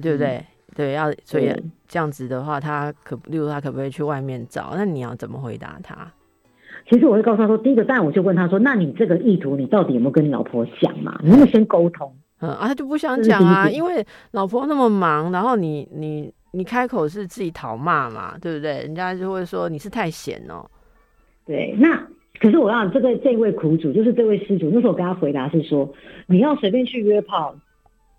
[0.00, 0.44] 对不对？
[0.74, 4.72] 对，要所以对这样子的话，他可例如他可不可以去外面找？
[4.74, 6.10] 那你要怎么回答他？
[6.88, 11.20] 其实我会告诉他说，第一个，当然我就问他说，那你这个意图，你到底有没有跟你老婆讲嘛？
[11.22, 12.12] 你有没有先沟通？
[12.40, 18.78] 嗯啊，他就不想讲啊，因为老婆那么忙，然后你你你开口是自己讨骂嘛，对不对？
[18.78, 20.64] 人家就会说你是太闲哦。
[21.46, 22.04] 对，那
[22.40, 25.88] 可是我让这个这位苦主，就是这位施主，那时候我跟他回答是说，
[26.26, 27.54] 你要随便去约炮，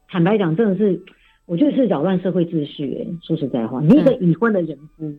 [0.07, 1.01] 坦白讲，真的是，
[1.45, 3.07] 我觉得是扰乱社会秩序、欸。
[3.21, 5.13] 说实在话，你一个已婚的人夫，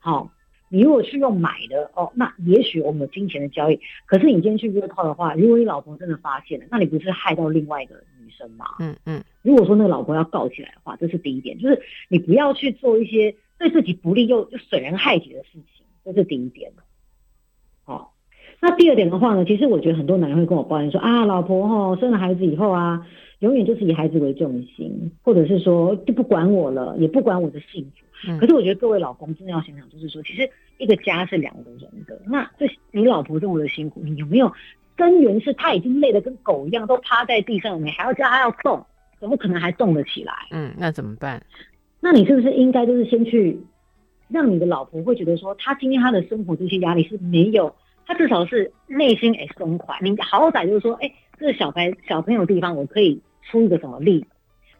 [0.00, 0.30] 好、
[0.68, 3.78] 你如果去用买的哦，那也许我们有金钱的交易。
[4.06, 8.66] 可是你今天去约炮的话，如果你老婆真的发现了，那你不是害到另外一个女生吗？
[8.80, 16.72] 嗯嗯，如果说那个老婆要告起来的话，这是第一点，就是你不要去做一些对自己不利又又损人害己的事情，这是第一点。
[17.84, 18.14] 好、
[18.60, 23.06] 那第二点的话呢，其实我觉得很多男人会跟我抱怨说啊，老婆哈生了孩子以后啊，
[23.40, 27.90] 永远就是以孩子为重心，或者是说就不管我了，也不管我的幸福。
[28.26, 34.50] 嗯可是我觉得各位老公真的要想想，就是说，其实一个家是两个人的，那这你老婆这么的辛苦，你有没有
[34.96, 38.82] 根源是她已经累得跟狗一样，都趴在地上，你还要叫她要动，
[39.20, 40.32] 怎么可能还动得起来？
[40.50, 41.44] 嗯，那怎么办？
[42.00, 43.60] 那你是不是应该就是先去
[44.28, 47.74] 让你的老婆会觉得说，她今天她的生活这些压力是没有，
[48.06, 49.94] 她至少是内心哎松快。
[50.00, 54.24] 你好歹就是说，哎，这个小孩小朋友的地方，我可以出一个什么力，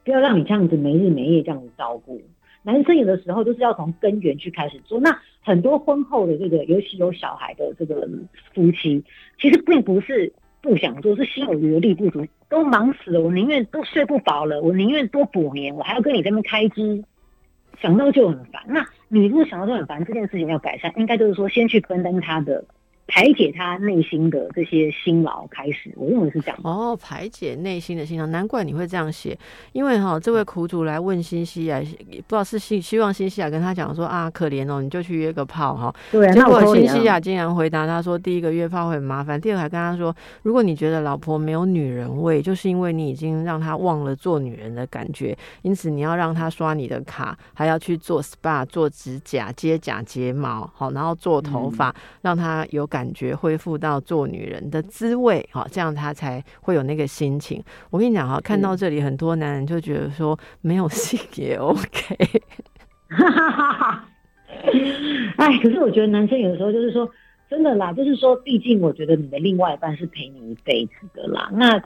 [0.04, 2.20] 不要让你这样子没日没夜这样子照顾。
[2.62, 4.98] 男生有的时候就是要从根源去开始做。
[4.98, 8.08] 那很多婚后的这个，尤其有小孩的这个
[8.52, 9.04] 夫妻，
[9.40, 17.04] 其实并不是不想做，是心有余而力不足，都忙死了，我宁愿都睡不饱了，我宁愿多补眠，我还要跟你这边开支，
[17.80, 18.60] 想到就很烦。
[18.66, 22.64] 那你如果想到就很烦，这件事情要改善，应该就是说先去分担他的。
[23.06, 26.58] 排解他内心的这些辛劳开始，我认为是这样。
[26.64, 29.38] 哦，排解内心的辛劳，难怪你会这样写。
[29.72, 35.94] 因为哈、这位苦主来问新西亚，也不知道是希希望新西亚跟他讲说啊，可怜哦，你就去约个炮哈。
[36.10, 57.60] 对啊，结果那我新西亚竟然回答他说，第一个约炮会很麻烦，第二个还跟他说，如果你觉得老婆没有女人味，就是因为你已经让她忘了做女人的感觉，因此你要让她刷你的卡，还要去做 SPA、做指甲、接假睫毛，好，然后做头发，让她有感觉恢复到做女人的滋味，好，这样她才会有那个心情。
[57.90, 62.16] 我跟你讲哈，看到这里，很多男人就觉得说没有性也 OK。
[63.08, 64.08] 哈哈哈哈！
[65.36, 67.08] 哎，可是我觉得男生有的时候就是说，
[67.48, 71.48] 真的啦，就是说，毕竟我觉得你的另外一半是陪你一辈子的啦。
[71.52, 71.76] 那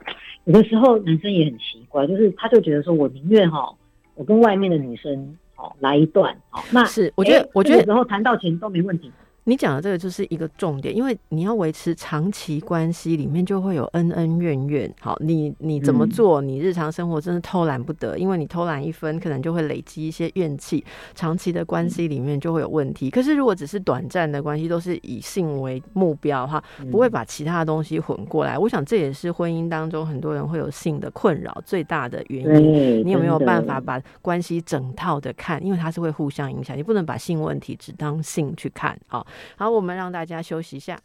[0.45, 3.71] 有的时候男生也很奇怪，就是他就觉得说我宁愿哈，
[4.15, 9.13] 我跟外面的女生哦来一段哦，那是我觉得哎我觉得这个时候谈到钱都没问题。
[9.51, 14.95] 你讲的这个就是一个重点，因为你要维持长期关系，里面就会有恩恩怨怨。
[15.01, 20.85] 好，你你怎么嗯做，你日常生活真的偷懒不得，因为你偷懒一分，可能就会累积一些怨气，
[21.17, 23.11] 长期的关系里面就会有问题。
[23.11, 28.57] 可是如果只是短暂的关系，都是以性为目标哈，不会把其他的东西混过来。
[28.57, 33.05] 我想这也是婚姻当中很多人会有性的困扰最大的原因。
[33.05, 35.61] 你有没有办法把关系整套的看？
[35.67, 38.97] 因为它是会互相影响，你不能把性问题只当性去看。
[39.09, 39.27] 好，
[39.57, 40.99] 好，我们让大家休息一下。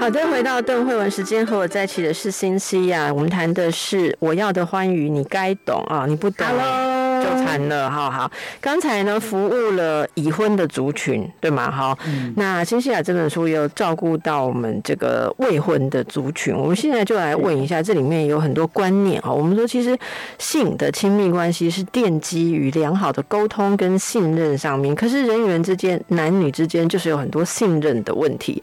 [0.00, 6.44] 好的，回到邓慧文时间，和我在一起的是新西亚，我们谈的是我要的欢愉，你该懂啊，你不懂。
[6.44, 6.91] Hello，
[7.22, 8.30] 就惨了，好好。
[8.60, 11.70] 刚才呢，服务了已婚的族群，对吗？
[11.70, 16.54] 哈，嗯那新西亚这本书也有照顾到我们这个未婚的族群。
[16.54, 19.32] 我们现在就来问一下，这里面有很多观念哈。
[19.32, 19.98] 我们说，其实
[20.38, 28.62] 性的亲密关系是奠基于良好的沟通跟信任上面，可是人与人之间、男女之间就是有很多信任的问题。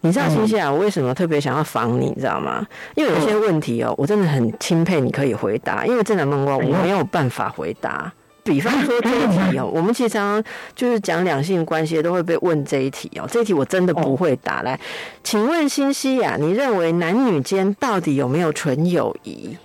[0.00, 2.66] 你知道新西亚我为什么特别想要访你，你知道吗？
[2.94, 7.93] 因为有些问题哦，我真的很钦佩你可以回答，因为真的问我我没有办法回答。
[8.42, 14.62] 比方说这一题哦， 我们其实常常就是讲两性关系都会被问这一题哦，这一题我真的不会答。
[14.62, 14.78] 来，
[15.22, 19.56] 请问新西亚，你认为男女间到底有没有纯友谊？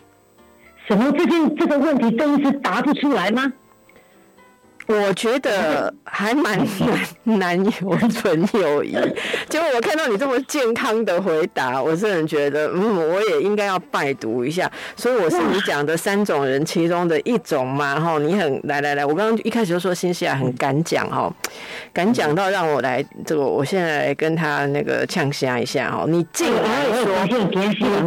[0.87, 3.51] 什么这件这个问题真是答不出来吗？
[4.89, 8.97] 我觉得 还蛮难难有纯友谊。
[9.47, 14.69] 结果我看到你这么健康的回答，我真的觉得，嗯，我也应该要拜读一下。
[14.95, 21.31] 所以我是你讲的三种人其中的一种嘛，哈，你很来来来，我刚刚一开始就说新西亚很敢讲哈，
[21.93, 27.25] 敢讲到让我来这个，我现在来跟他那个呛虾一下哈，你竟然说，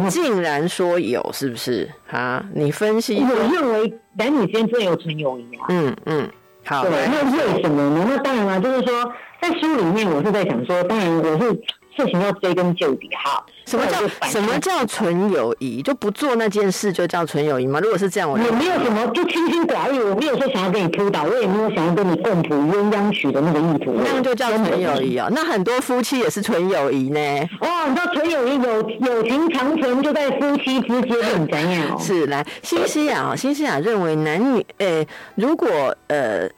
[0.03, 2.43] 你竟然说有，是不是啊？
[2.53, 5.65] 你分析，我认为男女间真有纯友谊啊。
[5.69, 6.29] 嗯嗯，
[6.65, 8.05] 好，对，那为什么呢？
[8.09, 11.61] 那当然了，就是说，在书里面我是在想说，当然我是
[11.95, 13.43] 事情要追根究底哈。
[13.65, 15.81] 什么叫什么叫纯友谊？
[15.81, 17.79] 就不做那件事就叫纯友谊吗？
[17.79, 23.95] 如果是这样，我也没有什么就清心寡欲，我没有说想要跟你扑倒，我也没有想要跟你共谱鸳鸯曲的那个意图。
[24.03, 25.29] 那样就叫纯友谊哦。
[25.31, 27.19] 那很多夫妻也是纯友谊呢。
[27.61, 31.97] 哦，你知道纯友谊友友情长存就在夫妻之间，很怎样？
[31.99, 36.49] 是来新西亚啊，新西亚认为男女呃，如果呃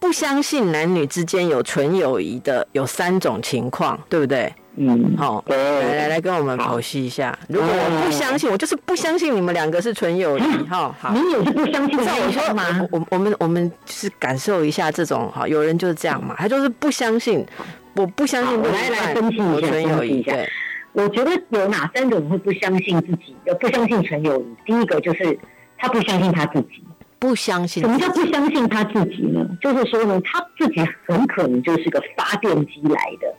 [0.00, 4.52] 不相信男女之间有纯友谊的，有三种情况，对不对？
[4.76, 7.36] 嗯，好、对来来来，跟我们剖析一下。
[7.48, 11.12] 如果我不相信，我就是不相信你们两个是纯友谊， 哈、好。
[11.12, 12.86] 你也是不相信不是我说吗？
[12.90, 17.46] 我我我们我们就是感受一下这种哈，有人就是这样嘛，他就是不相信，
[17.94, 20.48] 我不相信我来来分析一下友谊，对，
[20.92, 24.46] 我觉得有哪三种会不相信自己，有不相信纯友谊。
[24.66, 25.38] 第一个就是
[25.78, 26.84] 他不相信他自己。
[27.20, 29.40] 不相信什么叫不相信他自己呢？
[29.62, 33.34] 就是说呢，他自己很可能就是个发电机来的。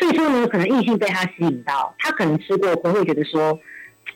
[0.00, 3.58] 所以说呢，可能异性被他吸引到，他可能吃过亏会觉得说，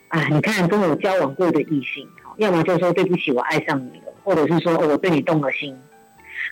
[0.09, 5.79] 啊，你看跟我交往过的异性，要么就说对不起，我爱上你了，或者是说哦，我对你动了心。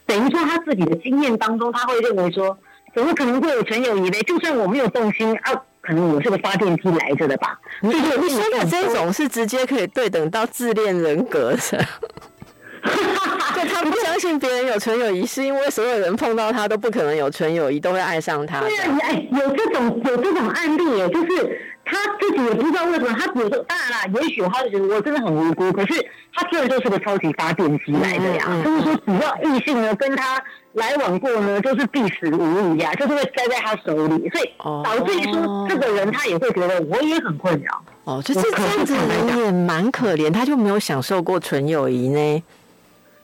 [0.05, 2.59] 等于说他自己的经验当中，他会认为说，
[2.95, 4.21] 怎么可能会有纯友谊呢？
[4.27, 7.59] 就算我没有动心啊，可能我是个发电机来着的吧。
[7.81, 11.87] 你你说的这种是直接可以对等到自恋人格的。
[13.63, 18.61] 就他不相信别人有纯友谊，是因为所有人碰到他都不可能有纯友谊，都会爱上他。
[18.61, 28.63] 对啊，哎，有这种有这种案例耶，就是他自己也不知道为什么，他比如说当然啦，也许他就觉得我真的很无辜，可是他真的就是个超级发电机来的呀。
[28.65, 37.83] 就是说，只要异性呢跟他来往过呢，就是必死无疑呀，就是会栽在他手里，所以导致于说这个人他也会觉得我也很困扰。
[38.05, 42.43] 哦，就是这样子人也蛮可怜，他就没有享受过纯友谊呢。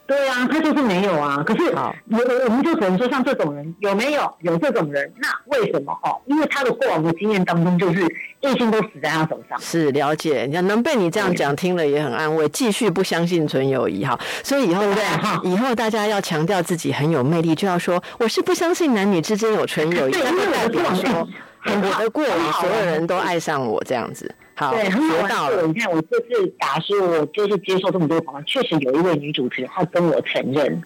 [0.08, 1.44] 对啊，他就是没有啊。
[1.46, 5.12] 可是，我我们就只能说，像这种人有没有有这种人？
[5.18, 5.92] 那为什么？
[6.02, 8.02] 哦，因为他的过往的经验当中，就是
[8.40, 9.60] 异性都死在他手上。
[9.60, 12.48] 是了解，你能被你这样讲，听了也很安慰。
[12.48, 21.28] 继续不相信纯友谊哈，所以以后对哈，以后大家要强调自己很有魅力，就要说我是不相信男女之间有纯友谊，因为代表说
[21.66, 24.34] 我的过往所有人都爱上我这样子。
[24.70, 25.66] 对，很好到了。
[25.66, 30.82] 你看，我这次打书，我就是接受这么多访问，确实有一位女主持人，她跟我承认，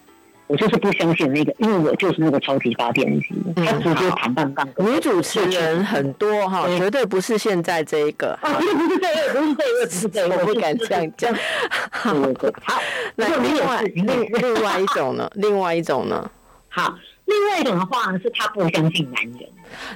[0.47, 4.67] 我就是不相信那个，因为我就是那个超级发电机，她直接谈半杠。
[4.77, 8.37] 女主持人很多哈，绝对不是现在这一个。
[8.41, 11.33] 啊，绝对不是这一个，不是这一个，不是这一个， 我不敢这样讲。
[11.91, 12.81] 好，
[13.15, 15.31] 那另外另另外一种呢？
[15.35, 16.29] 另外一种呢？
[16.69, 16.93] 好，
[17.25, 19.49] 另外一种的话呢，是她不相信男人。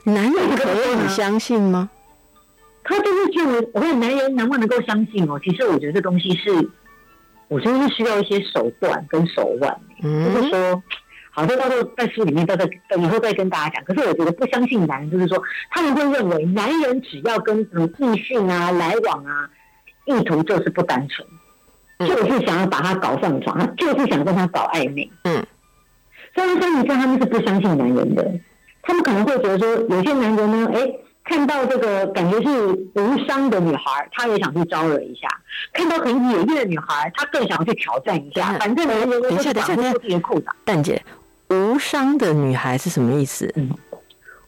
[0.04, 1.90] 男人可以相信吗？
[2.90, 5.38] 他就是认为，我问男人能不能够相信哦？
[5.44, 6.70] 其实我觉得这东西是，
[7.50, 9.78] 我觉得是需要一些手段跟手腕。
[10.02, 10.82] 嗯，就是说，
[11.32, 12.66] 好，这到时候在书里面再再
[12.98, 13.84] 以后再跟大家讲。
[13.84, 15.38] 可是我觉得不相信男人，就是说
[15.70, 19.50] 他们会认为男人只要跟什么异性啊来往啊，
[20.06, 25.12] 意图就是不单纯，就是想要把他搞上床，他就是想跟他搞暧昧。
[25.26, 25.46] 嗯，
[26.34, 28.40] 所以像你看他们是不相信男人的，
[28.82, 30.90] 他们可能会觉得说，有些男人呢，哎。
[31.28, 35.28] 看到这个感觉是无伤的女孩，他也想去招惹一下；
[35.74, 38.54] 看到很野艳的女孩，他更想要去挑战一下。
[38.60, 40.46] 反正人人都是绑不住自己的裤裆。
[40.64, 41.04] 蛋姐，
[41.50, 43.52] 无伤的女孩是什么意思？
[43.58, 43.70] 嗯，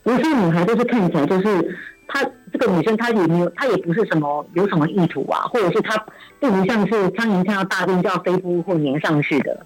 [0.04, 6.02] 无伤女孩就是看起来就是她这个女生，她也没有，她也不是什么有什么意图啊，或者是她
[6.39, 9.65] 并不像是苍蝇看到大便就要飞扑或粘上去的，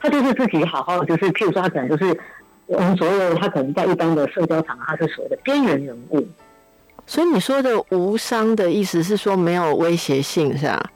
[0.00, 2.18] 她就是自己好好的，就是譬如说，她可能就是
[2.66, 6.26] 我们所谓的她可能在一般的社交场合，她是所谓的边缘人物。
[7.06, 10.90] 所以你说的无伤的意思是说没有威胁性是吧？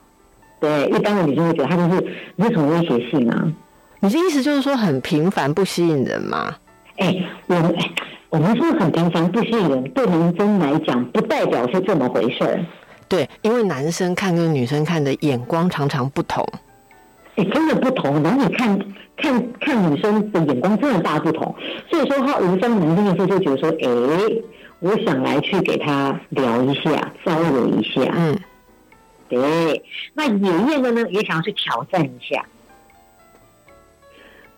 [0.59, 3.53] 对，一般的女生会觉得他就是没什么威胁性啊。
[4.01, 6.57] 你的意思就是说很平凡不吸引人吗？
[6.97, 7.15] 哎，
[7.47, 7.91] 我们哎，
[8.31, 12.65] 我们说很平凡不吸引人，对男生来讲不代表是这么回事儿。
[13.07, 16.45] 对，因为男生看跟女生看的眼光常常不同。
[17.37, 18.79] 哎，真的不同，男女看
[19.17, 21.55] 看看女生的眼光真的大不同。
[21.89, 24.43] 所以说他无伤男生的时候就觉得说，哎。
[24.81, 28.13] 我想来去给他聊一下，招惹一下。
[28.15, 28.39] 嗯，
[29.29, 29.83] 对。
[30.15, 32.45] 那野艳的呢，也想要去挑战一下。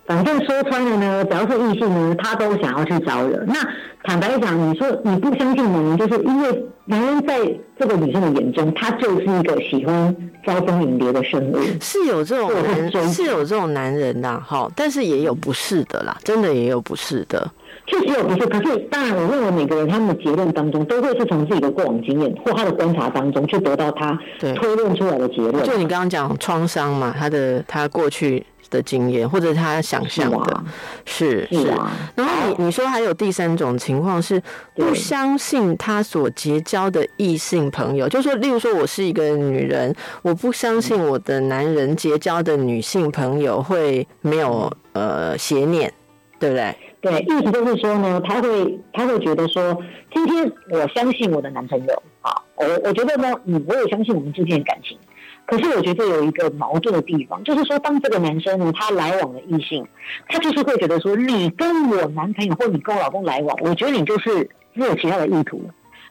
[0.06, 3.44] 反正说穿了呢，只要是异性呢，他都想要去招惹。
[3.46, 3.54] 那
[4.02, 7.38] 坦白讲，你说你不相信男人，就是因为男人在
[7.78, 11.58] 这个女生的眼中，他就是一个喜欢招蜂引蝶的生物。
[11.80, 17.48] 是有这种人，是有这种男人的哈，但是也有不是的啦，真的也有不是的。
[17.90, 25.64] 确实有不是，可是当然，我认为每个人他们的结论当中，都会是从自己的过往经验或他的观察当中去得到他推论出来的结论。
[25.64, 30.64] 就你刚刚讲创伤嘛，他的他过去的经验或者他想象的，
[31.04, 31.66] 是是。
[32.14, 34.40] 然后你你说还有第三种情况是
[34.76, 45.92] 不相信他所结交的异性朋友，就是说例如说我是一个女人，我不相信我的男人结交的女性朋友会没有呃邪念，
[46.38, 46.76] 对不对？
[47.00, 49.74] 对，意思就是说呢，他会他会觉得说，
[50.12, 54.98] 今天我相信我的男朋友，啊，我我觉得呢，嗯，我也相信我们之间的感情。
[55.46, 59.84] 可是我觉得有一个矛盾的地方，就是说，当这个男生呢，他来往的异性，
[60.28, 65.60] 他就是会觉得说，你跟我男朋友或你跟我老公来往，我觉得你就是没有其他的意图。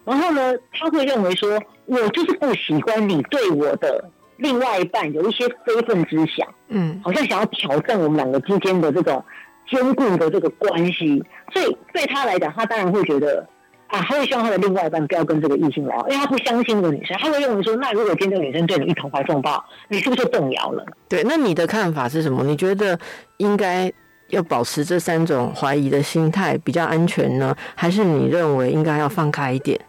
[0.03, 9.23] 然后呢，他会认为说，我就是不喜欢你对我的另外一半有一些非分之想，嗯，好像想要挑战我们两个之间的这种。
[9.69, 13.45] 坚固的这个关系，所以对他来讲，他当然会觉得
[13.87, 20.85] 啊，他会希望他的另外一半不要跟这个异性聊，因为他不相信这个女生，他会认为说，那如果今天这个女生对你一同怀送抱，你是不是就动摇了？
[21.07, 22.43] 对，那你的看法是什么？
[22.43, 22.99] 你觉得
[23.37, 23.91] 应该
[24.29, 27.55] 要保持这三种怀疑的心态比较安全呢？
[27.75, 29.79] 还是你认为应该要放开一点？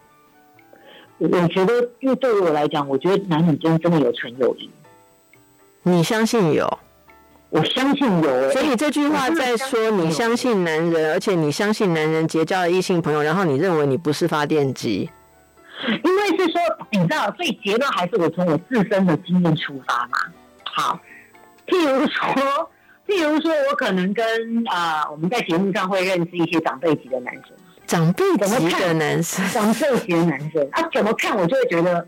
[1.18, 4.70] 我觉得，因为对于我来讲，我觉得男女间真的有纯友谊，
[5.82, 6.78] 你相信有？
[7.50, 8.50] 我相信有、欸。
[8.52, 15.10] 所以这句话在说你相信男人，而且你相信男人结交了异性朋友，然后你认为你不是发电机。
[16.04, 20.18] 因为是说，你知道，所以结论还是我从我自身的经验出发嘛。
[20.64, 21.00] 好，
[21.66, 22.70] 譬如说，
[23.08, 24.24] 譬如说我可能跟
[24.68, 32.06] 啊、呃我们在节目上会认识一些长辈级的男生，长辈级的看男生，长辈级的男生啊，怎么看我就会觉得，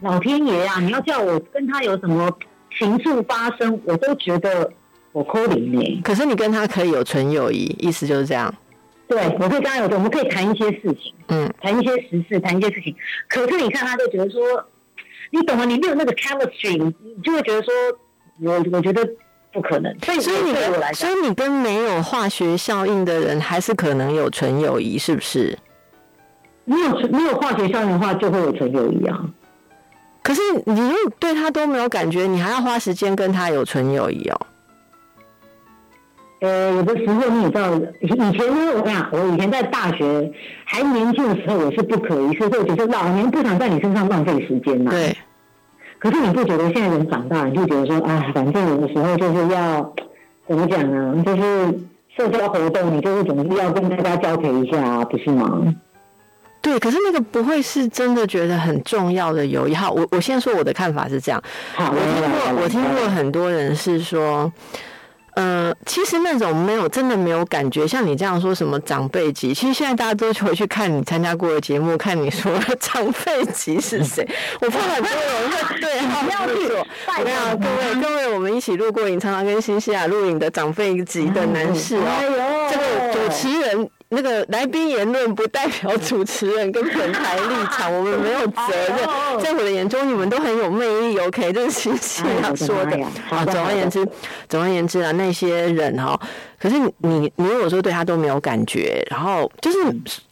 [0.00, 2.30] 老天爷啊，你要叫我跟他有什么
[2.78, 4.70] 情愫发生，我都觉得
[5.12, 6.00] 我扣零呢。
[6.04, 8.54] 可是你跟他可以有纯友谊，意思就是这样。
[9.08, 12.94] 对，我可以跟他有，我们可以谈一些事情，嗯，谈一些时事，谈一些事情。
[13.28, 14.40] 可是你看，他就觉得说，
[15.30, 15.64] 你懂吗？
[15.64, 17.72] 你没有那个 chemistry，你你就会觉得说，
[18.42, 19.08] 我我觉得
[19.52, 19.96] 不可能。
[20.00, 25.56] 所以所以你对我来跟所，以你跟没有化学效应的人，还是可能有纯友谊，是不是？
[26.64, 29.24] 没有没有化学效应的话，就会有纯友谊啊。
[30.26, 34.46] 可是你如果对他都没有感觉，你还要花时间跟他有纯友谊哦。
[36.40, 40.32] 呃，有的时候你也知道，以以前呢，我讲，我以前在大学
[40.64, 45.16] 还年轻的时候，我是不可一世，或者是老年不想在你身上浪费时间嘛、对，
[46.00, 49.94] 可是你不觉得现在人长大，你就觉得说，啊，反正有的时候就是要
[50.48, 51.22] 怎么讲呢？
[51.24, 51.42] 就是
[52.16, 55.62] 社交活动，你就是总是要跟大家交陪一下、啊，不是吗？
[56.66, 59.74] 对，可是那个不会是真的觉得很重要的友谊。
[59.74, 61.40] 好，我我先说我的看法是这样，
[61.76, 64.52] 好，我听过，我听过很多人是说，
[65.36, 74.28] 呃，其实那种没有真的没有感觉，像你这样说什么长辈级，其实现在大家都回去看你参加过的节目，看你说长辈级是谁。
[74.60, 76.86] 我怕很多人会对 号要去入座。
[77.06, 83.88] 我跟你讲，各位各位，我们一起录过影，常常跟新西亚录影的长辈级的男士哎哦，呦，这个主持人。
[84.08, 88.96] 那个来宾言论不代表主持人跟本台立场， 我们没有责任。
[89.42, 91.52] 在我的眼中，你们都很有魅力，OK？
[91.52, 93.10] 这是新西要说的哎呦我的妈呀。
[93.28, 94.08] 好，好的总而言之，
[94.48, 96.18] 总而言之啊，那些人哈，
[96.58, 99.78] 可是你你你如果说对他都没有感觉，然后就是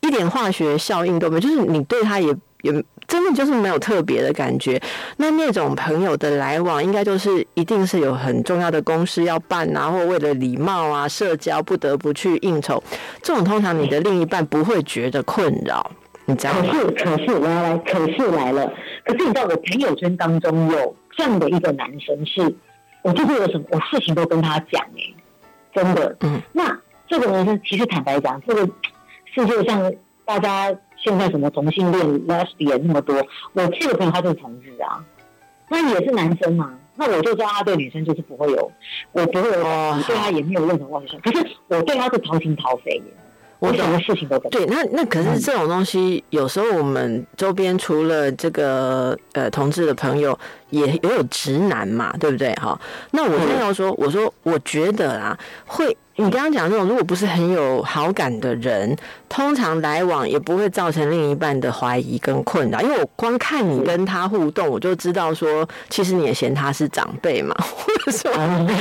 [0.01, 2.33] 一点化学效应都没有，就是你对他也
[2.65, 2.73] 也
[3.07, 4.81] 真的就是没有特别的感觉。
[5.19, 12.83] 那那种朋友的来往，应该就是一定是有很重要的公事要办啊，或为了礼貌啊、社交不得不去应酬。
[13.23, 15.91] 这种通常你的另一半不会觉得困扰，
[16.25, 16.65] 你知道吗？
[16.67, 18.67] 可是可是我要来，可是来了。
[19.05, 22.41] 可是你知道，我朋友圈当中有这样的一个男生是，
[23.03, 25.15] 我就是有什么，我事情都跟他讲哎、
[25.75, 26.17] 真的。
[26.21, 26.41] 嗯。
[26.53, 26.75] 那
[27.07, 28.67] 这个呢是，其实坦白讲，这个
[29.35, 29.93] 世界上
[30.25, 33.17] 大家现在什么同性恋、lesbian 那么多，
[33.53, 35.05] 我这个朋友他就是同志啊，
[35.69, 36.71] 那也是男生嘛。
[36.97, 38.71] 那我就知道他对女生就是不会有，
[39.11, 41.21] 我不会有哦对他也没有任何妄想。
[41.23, 43.03] 可是我对他是掏心掏肺耶，
[43.59, 50.39] 我什么事情都跟他对，那那可是这种东西，有时候我们周边除了这个呃同志的朋友，
[50.71, 52.55] 也也有直男嘛，对不对？
[52.55, 52.81] 哈，
[53.11, 55.37] 那我现在要说，我说我觉得啊，
[55.67, 58.97] 会你刚刚讲那种，如果不是很有好感的人，
[59.35, 68.77] 通常来往也不会造成另一半的怀疑跟困扰，因为我光看你跟他互动，我就知道说，其实你也嫌他是长辈嘛， 或者说对，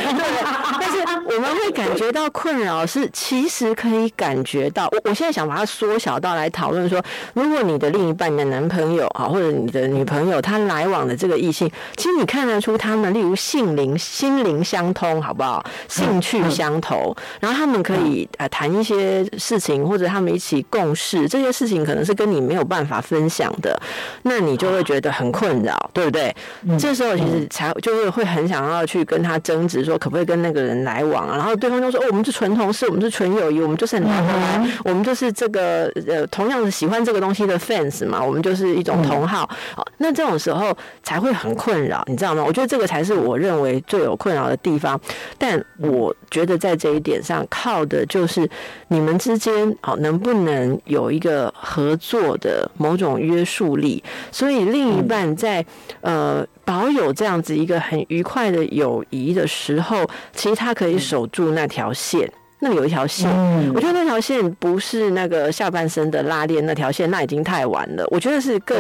[0.80, 4.88] 但是我们会感觉到困扰是，其实可以感觉到。
[4.92, 15.66] 我我现在想把它缩小到来讨论说，如果你的另一半、你的男朋友啊，或者你的女朋友，他来往的这个异性，其实你看得出他们，例如性灵、心灵相通，好不好？
[15.88, 23.80] 兴趣相投，然后他们可以呃谈一些事情，或者他们一起共事，这些事情可能是跟你没有办法分享的，
[24.24, 26.36] 那你就会觉得很困扰，对不对？
[26.78, 31.38] 这时候其实才就是会很想要去跟他争执，说可不可以跟那个人来往啊？
[31.38, 39.50] 然后对方就说：“哦，我们是纯同事，我们是纯友谊，我们就是很聊得来，我们就是这个呃同样的喜欢这个东西的 fans 嘛，我们就是一种同好。
[39.78, 42.44] 哦，那这种时候才会很困扰，你知道吗？
[42.46, 45.00] 我觉得这个才是我认为最有困扰的地方。
[45.38, 48.50] 但我觉得在这一点上，靠的就是
[48.88, 54.04] 你们之间好能不能有一个合作的某种约束力。
[54.32, 55.66] 所以另一半在
[56.02, 62.32] 呃保有这样子一个很愉快的友谊的时候，其实他可以守住那条线。
[62.64, 68.08] 那里有一条线，嗯我觉得那条线不是那个下半身的拉链那条线，那已经太晚了。
[68.10, 68.78] 我觉得是更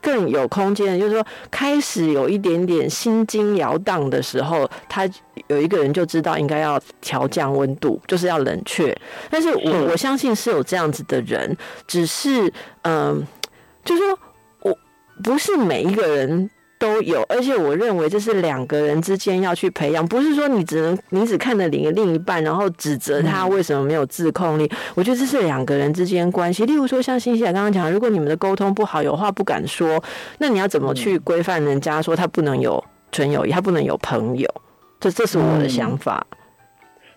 [0.00, 5.06] 更有空间，就是说开始有一点点心惊摇荡的时候，他
[5.48, 8.96] 有一个人就知道应该要调降温度，就是要冷却。
[9.30, 11.54] 但是我我相信是有这样子的人，
[11.86, 12.50] 只是
[12.82, 13.22] 嗯、
[13.84, 14.18] 就是说
[14.62, 14.78] 我
[15.22, 24.70] 不是每一个人都有，而且我认为这是两个人之间要去培养，不是说你只能你只看着另另一半，然后指责他为什么没有自控力。
[24.94, 26.66] 我觉得这是两个人之间关系。
[26.66, 30.02] 例如说，像新西兰刚刚讲，如果你们的沟通不好，有话不敢说，
[30.38, 34.48] 那你要怎么去规范人家说他不能有纯友谊，他不能有朋友？
[35.00, 36.26] 这这是我的想法。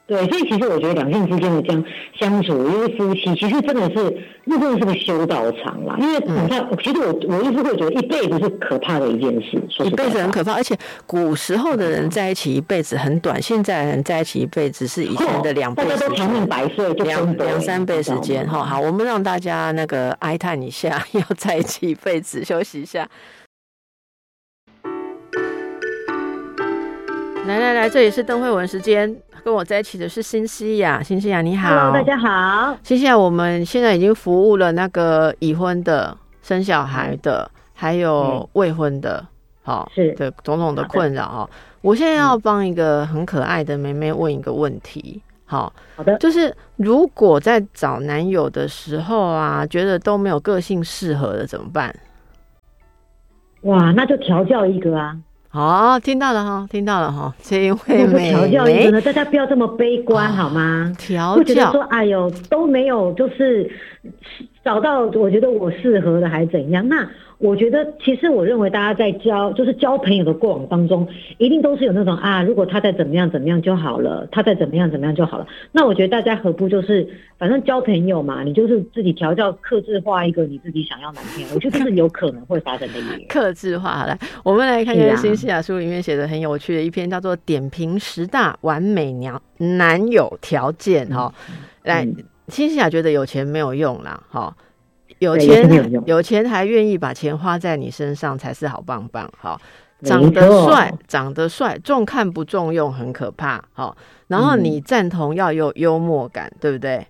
[0.10, 1.84] 对，所以其实我觉得两性之间的这样
[2.20, 5.96] 相处，因为夫妻其实真的是，那真的是个修道场啦。
[6.00, 10.54] 因为你看，其实我我一直会觉得一辈子是可怕的一件事，一辈子很可怕。
[10.54, 18.50] 而且古时候的人在一起一辈子很短，现在人在一起一辈子是以前的两倍时间，长命百岁，两两三倍时间。
[18.50, 23.08] 哈，好，我们让大家那个哀叹一下， 要在一起一辈子，休息一下。
[27.46, 39.26] 来来来，这里是邓慧文时间，跟我在一起的是新西亚，新西亚你好，Hello，大家好，新西亚，我们现在已经服务了那个已婚的、生小孩的，还有未婚的，
[39.64, 40.14] 好，是。
[40.14, 41.50] 的，种种的困扰哈。
[41.82, 51.96] 我现在要帮一个很可爱的妹妹问一个问题，好，好的，就是如果在找男友的时候啊，觉得都没有个性适合的怎么办？
[53.62, 55.18] 哇，那就调教一个啊。
[55.52, 57.34] 好，听到了哈，听到了哈。
[57.42, 60.94] 这位美调教一大家不要这么悲观好吗？
[60.98, 63.70] 调教说，哎呦都没有，就是
[64.64, 66.88] 找到我觉得我适合的还怎样？
[66.88, 67.10] 那。
[67.40, 75.48] 我觉得，其实我认为大家在交就是交朋友的过往当中，一定都是有那种啊，如果他再怎么样怎么样就好了，他再怎么样怎么样就好了。
[75.72, 82.96] 那我觉得大家何不就是，反正交朋友嘛，你就是自己调教、克制化一个你自己想要男朋友，我觉得这是有可能会发生的。
[83.30, 91.34] 克制化，来，我们来看看新西亚书里面写的很有趣的一篇，叫做《点评十大完美娘男友条件》哈。
[91.84, 92.06] 来，
[92.50, 94.54] 新西亚觉得有钱没有用啦，哈。
[95.20, 99.60] 有钱有钱还愿意把钱花在你身上才是好棒棒，好，
[100.02, 103.96] 长得帅长得帅重看不重用很可怕，好，
[104.28, 107.06] 然后你赞同要有幽默感，对不对？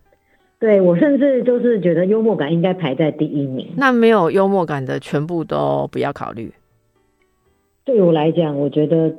[0.59, 3.73] 对我甚至就是觉得幽默感应该排在第一名。
[3.77, 6.51] 那没有幽默感的全部都不要考虑。
[7.85, 9.13] 对我来讲，我觉得，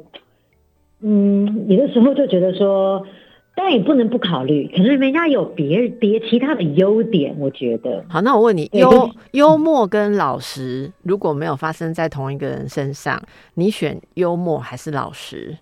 [1.01, 3.07] 嗯，有的时候就觉得说。
[3.55, 8.05] 但也不能不考虑，可是人家有别别其他的优点，我觉得。
[8.09, 13.23] 好，那我问你，幽幽默跟老实如果没有发生在同一个人身上，
[13.55, 15.59] 你选幽默还是老实？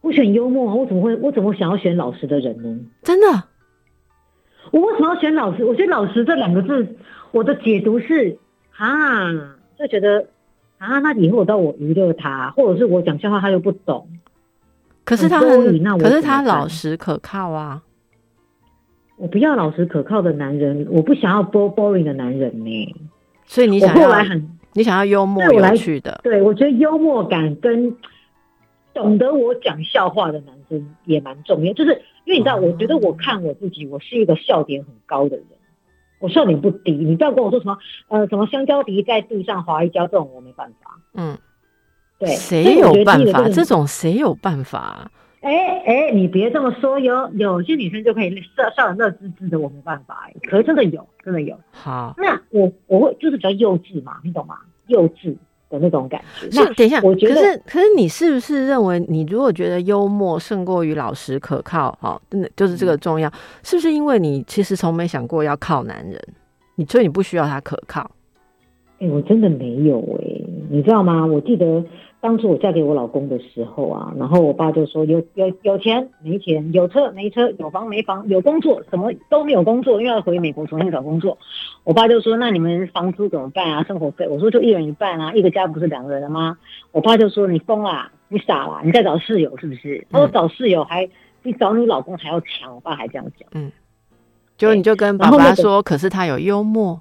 [0.00, 0.74] 我选幽默啊！
[0.74, 1.16] 我怎么会？
[1.16, 2.78] 我怎么想要选老实的人呢？
[3.02, 3.26] 真的？
[4.70, 5.64] 我为什么要选老实？
[5.64, 6.96] 我觉得“老实”这两个字，
[7.32, 8.38] 我的解读是
[8.76, 10.26] 啊，就觉得
[10.78, 14.08] 啊，那以后到我娱乐他，或者是我讲笑话，他又不懂。
[15.06, 17.80] 可是他很，可是他老实可靠啊！
[19.16, 22.94] 我不要老实可靠的男人，我不想要 boring 的男人呢。
[23.46, 24.10] 所以你想要，
[24.72, 26.20] 你想要幽默有趣的。
[26.24, 27.96] 对，我觉得幽默感跟
[28.92, 31.72] 懂得我讲笑话的男生也蛮重要。
[31.72, 31.92] 就是
[32.24, 35.46] 因为你知道，我觉得我看我自己，我是一个笑点很高的人，
[36.18, 36.90] 我笑点不低。
[36.90, 37.78] 你不要跟我说什么
[38.08, 40.98] 呃什么香蕉皮在地上滑一跤这种，我没办法。
[41.14, 41.38] 嗯。
[42.18, 43.48] 对，谁有办法？
[43.48, 45.10] 这种谁有办法？
[45.42, 45.52] 哎
[45.86, 50.28] 哎，你别这么说，有有些女生就可以笑笑的乐滋滋的，我没办法。
[50.48, 51.56] 可是真的有，真的有。
[51.70, 54.56] 好，那我我会就是比较幼稚嘛，你懂吗？
[54.88, 55.36] 幼稚
[55.68, 56.48] 的那种感觉。
[56.52, 63.30] 那等一下，我觉得，可是可是你是不是认为，你如果觉得幽默胜过于老实可靠，哈，真的就是这个重要？
[63.62, 66.20] 是不是因为你其实从没想过要靠男人，
[66.74, 68.10] 你所以你不需要他可靠？
[68.98, 70.25] 哎，我真的没有哎，
[70.70, 71.26] 你知道吗？
[71.26, 71.84] 我记得。
[72.18, 81.38] 当初我嫁给我老公的时候啊，然后我爸就说有有有钱没钱，有车没车，有房没房，有工作什么都没有工作，因为要回美国重新找工作。
[81.84, 83.84] 我爸就说那你们房租怎么办啊？
[83.84, 84.26] 生活费？
[84.26, 86.58] 我说就一人一半啊，一个家不是两个人的吗？
[86.90, 90.04] 我爸就说你疯啦，你傻啦，你在找室友是不是？
[90.10, 91.08] 他说找室友还
[91.42, 92.74] 比找你老公还要强。
[92.74, 93.48] 我爸还这样讲。
[93.52, 93.70] 嗯，
[94.56, 97.00] 就你就跟爸爸说，可是他有幽默。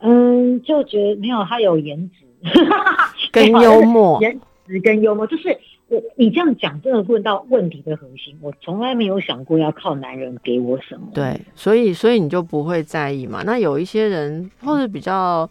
[0.00, 2.21] 嗯，就觉得没有他有颜值。
[3.32, 5.56] 跟幽默，颜值跟幽默，就是
[5.88, 8.36] 我你这样讲，真的问到问题的核心。
[8.40, 11.08] 我从来没有想过要靠男人给我什么。
[11.14, 13.42] 对，所以所以你就不会在意嘛？
[13.44, 15.48] 那有一些人，或者比较，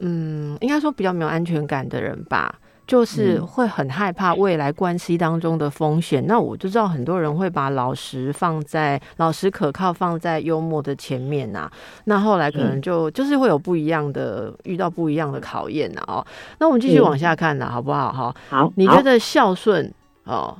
[0.00, 2.58] 嗯，应该说比较没有安全感的人吧。
[2.86, 11.68] 就是会很害怕未来关系当中的风险，那我就知道很多人会把老实放在老实可靠放在幽默的前面呐，
[12.04, 16.24] 那后来可能就就是会有不一样的遇到不一样的考验呐哦，
[16.60, 18.12] 那我们继续往下看呐，好不好？
[18.12, 18.34] 哈？
[18.48, 19.92] 好，你觉得孝顺
[20.24, 20.56] 哦，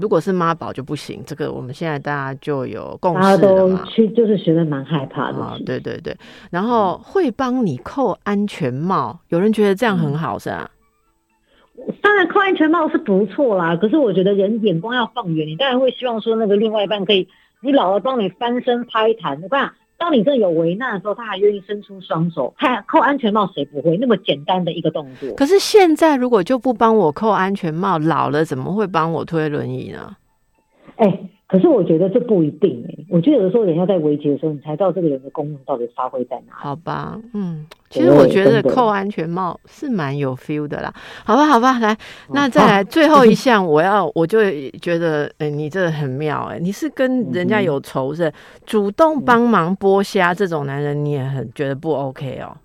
[0.00, 3.84] 如果是妈宝就不行，这个我们现在大家就有共识了嘛？
[3.86, 6.16] 去就是觉得蛮害怕的啊，对对对，
[6.50, 10.70] 然后会帮你扣安全帽，有人觉得这样很好是吧？
[12.00, 17.28] 当然扣安全帽是不错啦，可是我觉得人眼光要放远，你当然会希望说那个另外一半可以，
[17.60, 19.40] 你老了帮你翻身拍弹。
[19.42, 22.54] 我看，当你真的有危难的时候，他还愿意伸出双手。
[22.58, 25.34] 看扣安全帽谁不会那么简单的一个动作？
[25.34, 30.16] 可是现在如果就不帮我扣安全帽，老了怎么会帮我推轮椅呢？
[30.96, 31.30] 哎。
[31.48, 36.52] 可是我觉得这不一定哎，我觉得有的时候人要在危机的时候，你才知道这个人的功用到底发挥在哪。
[36.52, 40.92] 好吧，嗯，其实我觉得扣安全帽是蛮有 feel 的啦。
[41.24, 41.96] 好吧，好吧，来，
[42.30, 44.40] 那再来最后一项，我要我就
[44.82, 48.32] 觉得，哎，你这很妙哎，你是跟人家有仇是？
[48.64, 52.56] 主动帮忙剥虾这种男人，你也很觉得不 OK 哦。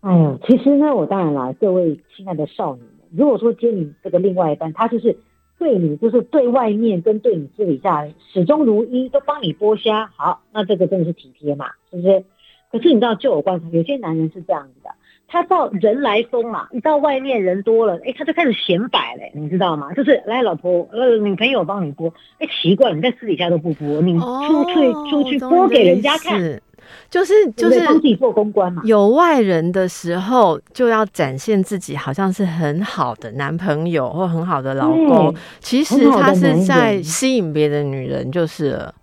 [0.00, 5.16] 哎呦，其实呢，我当然啦，各位亲爱的少女们，如果说接你这个另外一半，他就是。
[5.58, 12.24] 对你就是对外面跟对你私底下始终如一，都帮你剥虾，好，那这个真的是体贴嘛，是不是？
[12.70, 14.90] 可是你知道，就我观察，有些男人是这样子的，
[15.28, 19.92] 他到人来疯嘛，一到外面人多了，哎，他就开始显摆嘞，你知道吗？
[19.94, 26.60] 就是来老婆，呃，女朋友帮你剥，哎，奇怪，你在私底下都不剥，你出去出去剥给人家看。
[27.08, 35.34] 就是就是帮自己做公关嘛，有外人的时候就要展现自己，好像是很好的男朋友或很好的老公。
[35.60, 38.94] 其实他是在吸引别的女人，就是了。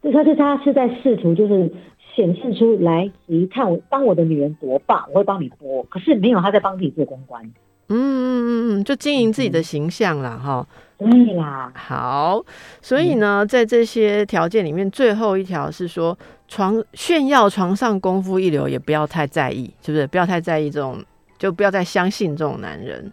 [0.00, 1.72] 对，他是他是在试图就是
[2.14, 5.82] 显示出来，你看我帮我的女人多棒，我会帮你播。
[5.84, 7.42] 可是没有他在帮自己做公关。
[7.88, 10.66] 嗯嗯嗯嗯，就经营自己的形象啦，哈。
[10.98, 11.72] 对啦。
[11.74, 12.44] 好，
[12.80, 16.16] 所以呢，在这些条件里面，最后一条是说。
[16.52, 20.06] 床炫耀床上功夫一流，也不要太在意，是不是？
[20.08, 21.02] 不要太在意这种，
[21.38, 23.10] 就不要再相信这种男人。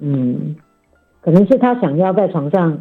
[0.00, 0.54] 嗯，
[1.22, 2.78] 可能是他想要在床上，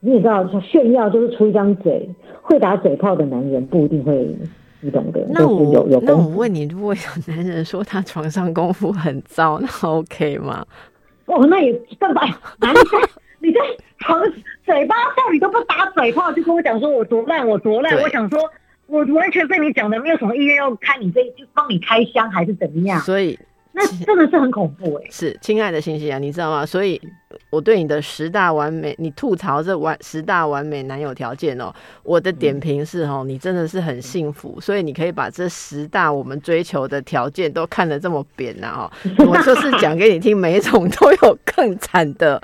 [0.00, 2.06] 你也知道，炫耀就是出一张嘴，
[2.42, 4.36] 会打嘴炮的男人不一定会，
[4.82, 5.26] 你懂的。
[5.30, 10.66] 那我那我问你，如果有男人说他床上功夫很糟，那 OK 吗？
[11.24, 12.26] 哦，那也办法。
[12.60, 12.82] 男在
[13.38, 13.60] 你在
[14.00, 14.20] 床
[14.66, 17.96] 嘴巴上你都不打嘴炮，就跟我讲说我多烂，我多烂。
[18.02, 18.38] 我想说。
[18.86, 23.00] 我完全被你讲的没有什么意愿要开你这就帮你开箱还是怎么样？
[23.00, 23.38] 所以
[23.72, 25.06] 那真的是很恐怖哎。
[25.10, 26.64] 是，亲爱的星星啊，你知道吗？
[26.64, 27.00] 所以。
[27.50, 31.72] 我对你的十大完美，你吐槽这完十大完美男友条件哦，
[32.02, 38.90] 我的点评是哦，你真的是很幸福，所以你可以把这十大我们追求的条件都看得这么扁呐哦，
[39.26, 42.40] 我就是讲给你听，每一种都有更惨的，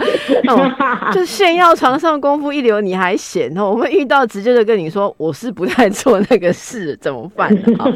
[0.48, 0.70] 哦，
[1.14, 7.56] 就炫耀床上功夫一流，你还嫌哦，我们遇到直接就跟你说，我是不太做那个事，怎么办？
[7.78, 7.90] 好，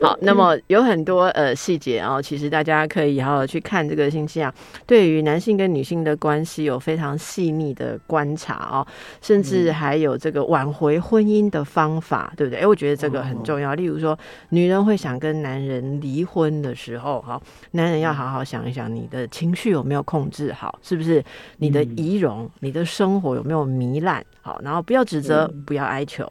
[0.00, 4.52] 好，那么有很多呃细节哦，其实大家可以好好去看这个星期啊，
[4.86, 6.41] 对于男性跟女性的关。
[6.42, 8.84] 关系有非常细腻的观察哦，
[9.20, 12.58] 甚至还有这个挽回婚姻的方法，对不对？
[12.58, 13.74] 哎，我觉得这个很重要。
[13.74, 14.18] 例如说，
[14.48, 17.40] 女人会想跟男人离婚的时候，哈，
[17.70, 20.76] 男人要好好想一想，你的情绪有没有控制好？
[20.82, 21.24] 是不是
[21.58, 24.24] 你的仪容、你的生活有没有糜烂？
[24.40, 26.26] 好，然后不要指责，不要哀求。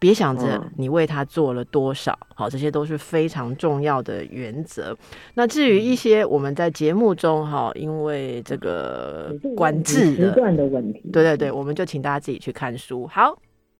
[0.00, 4.96] 别想着你为他做了多少，好，这些都是非常重要的原则。
[5.34, 13.06] 那至于一些我们在节目中哈，因为这个管制的的问题，对对对，我们就请大家自己去看书。
[13.06, 13.38] 好。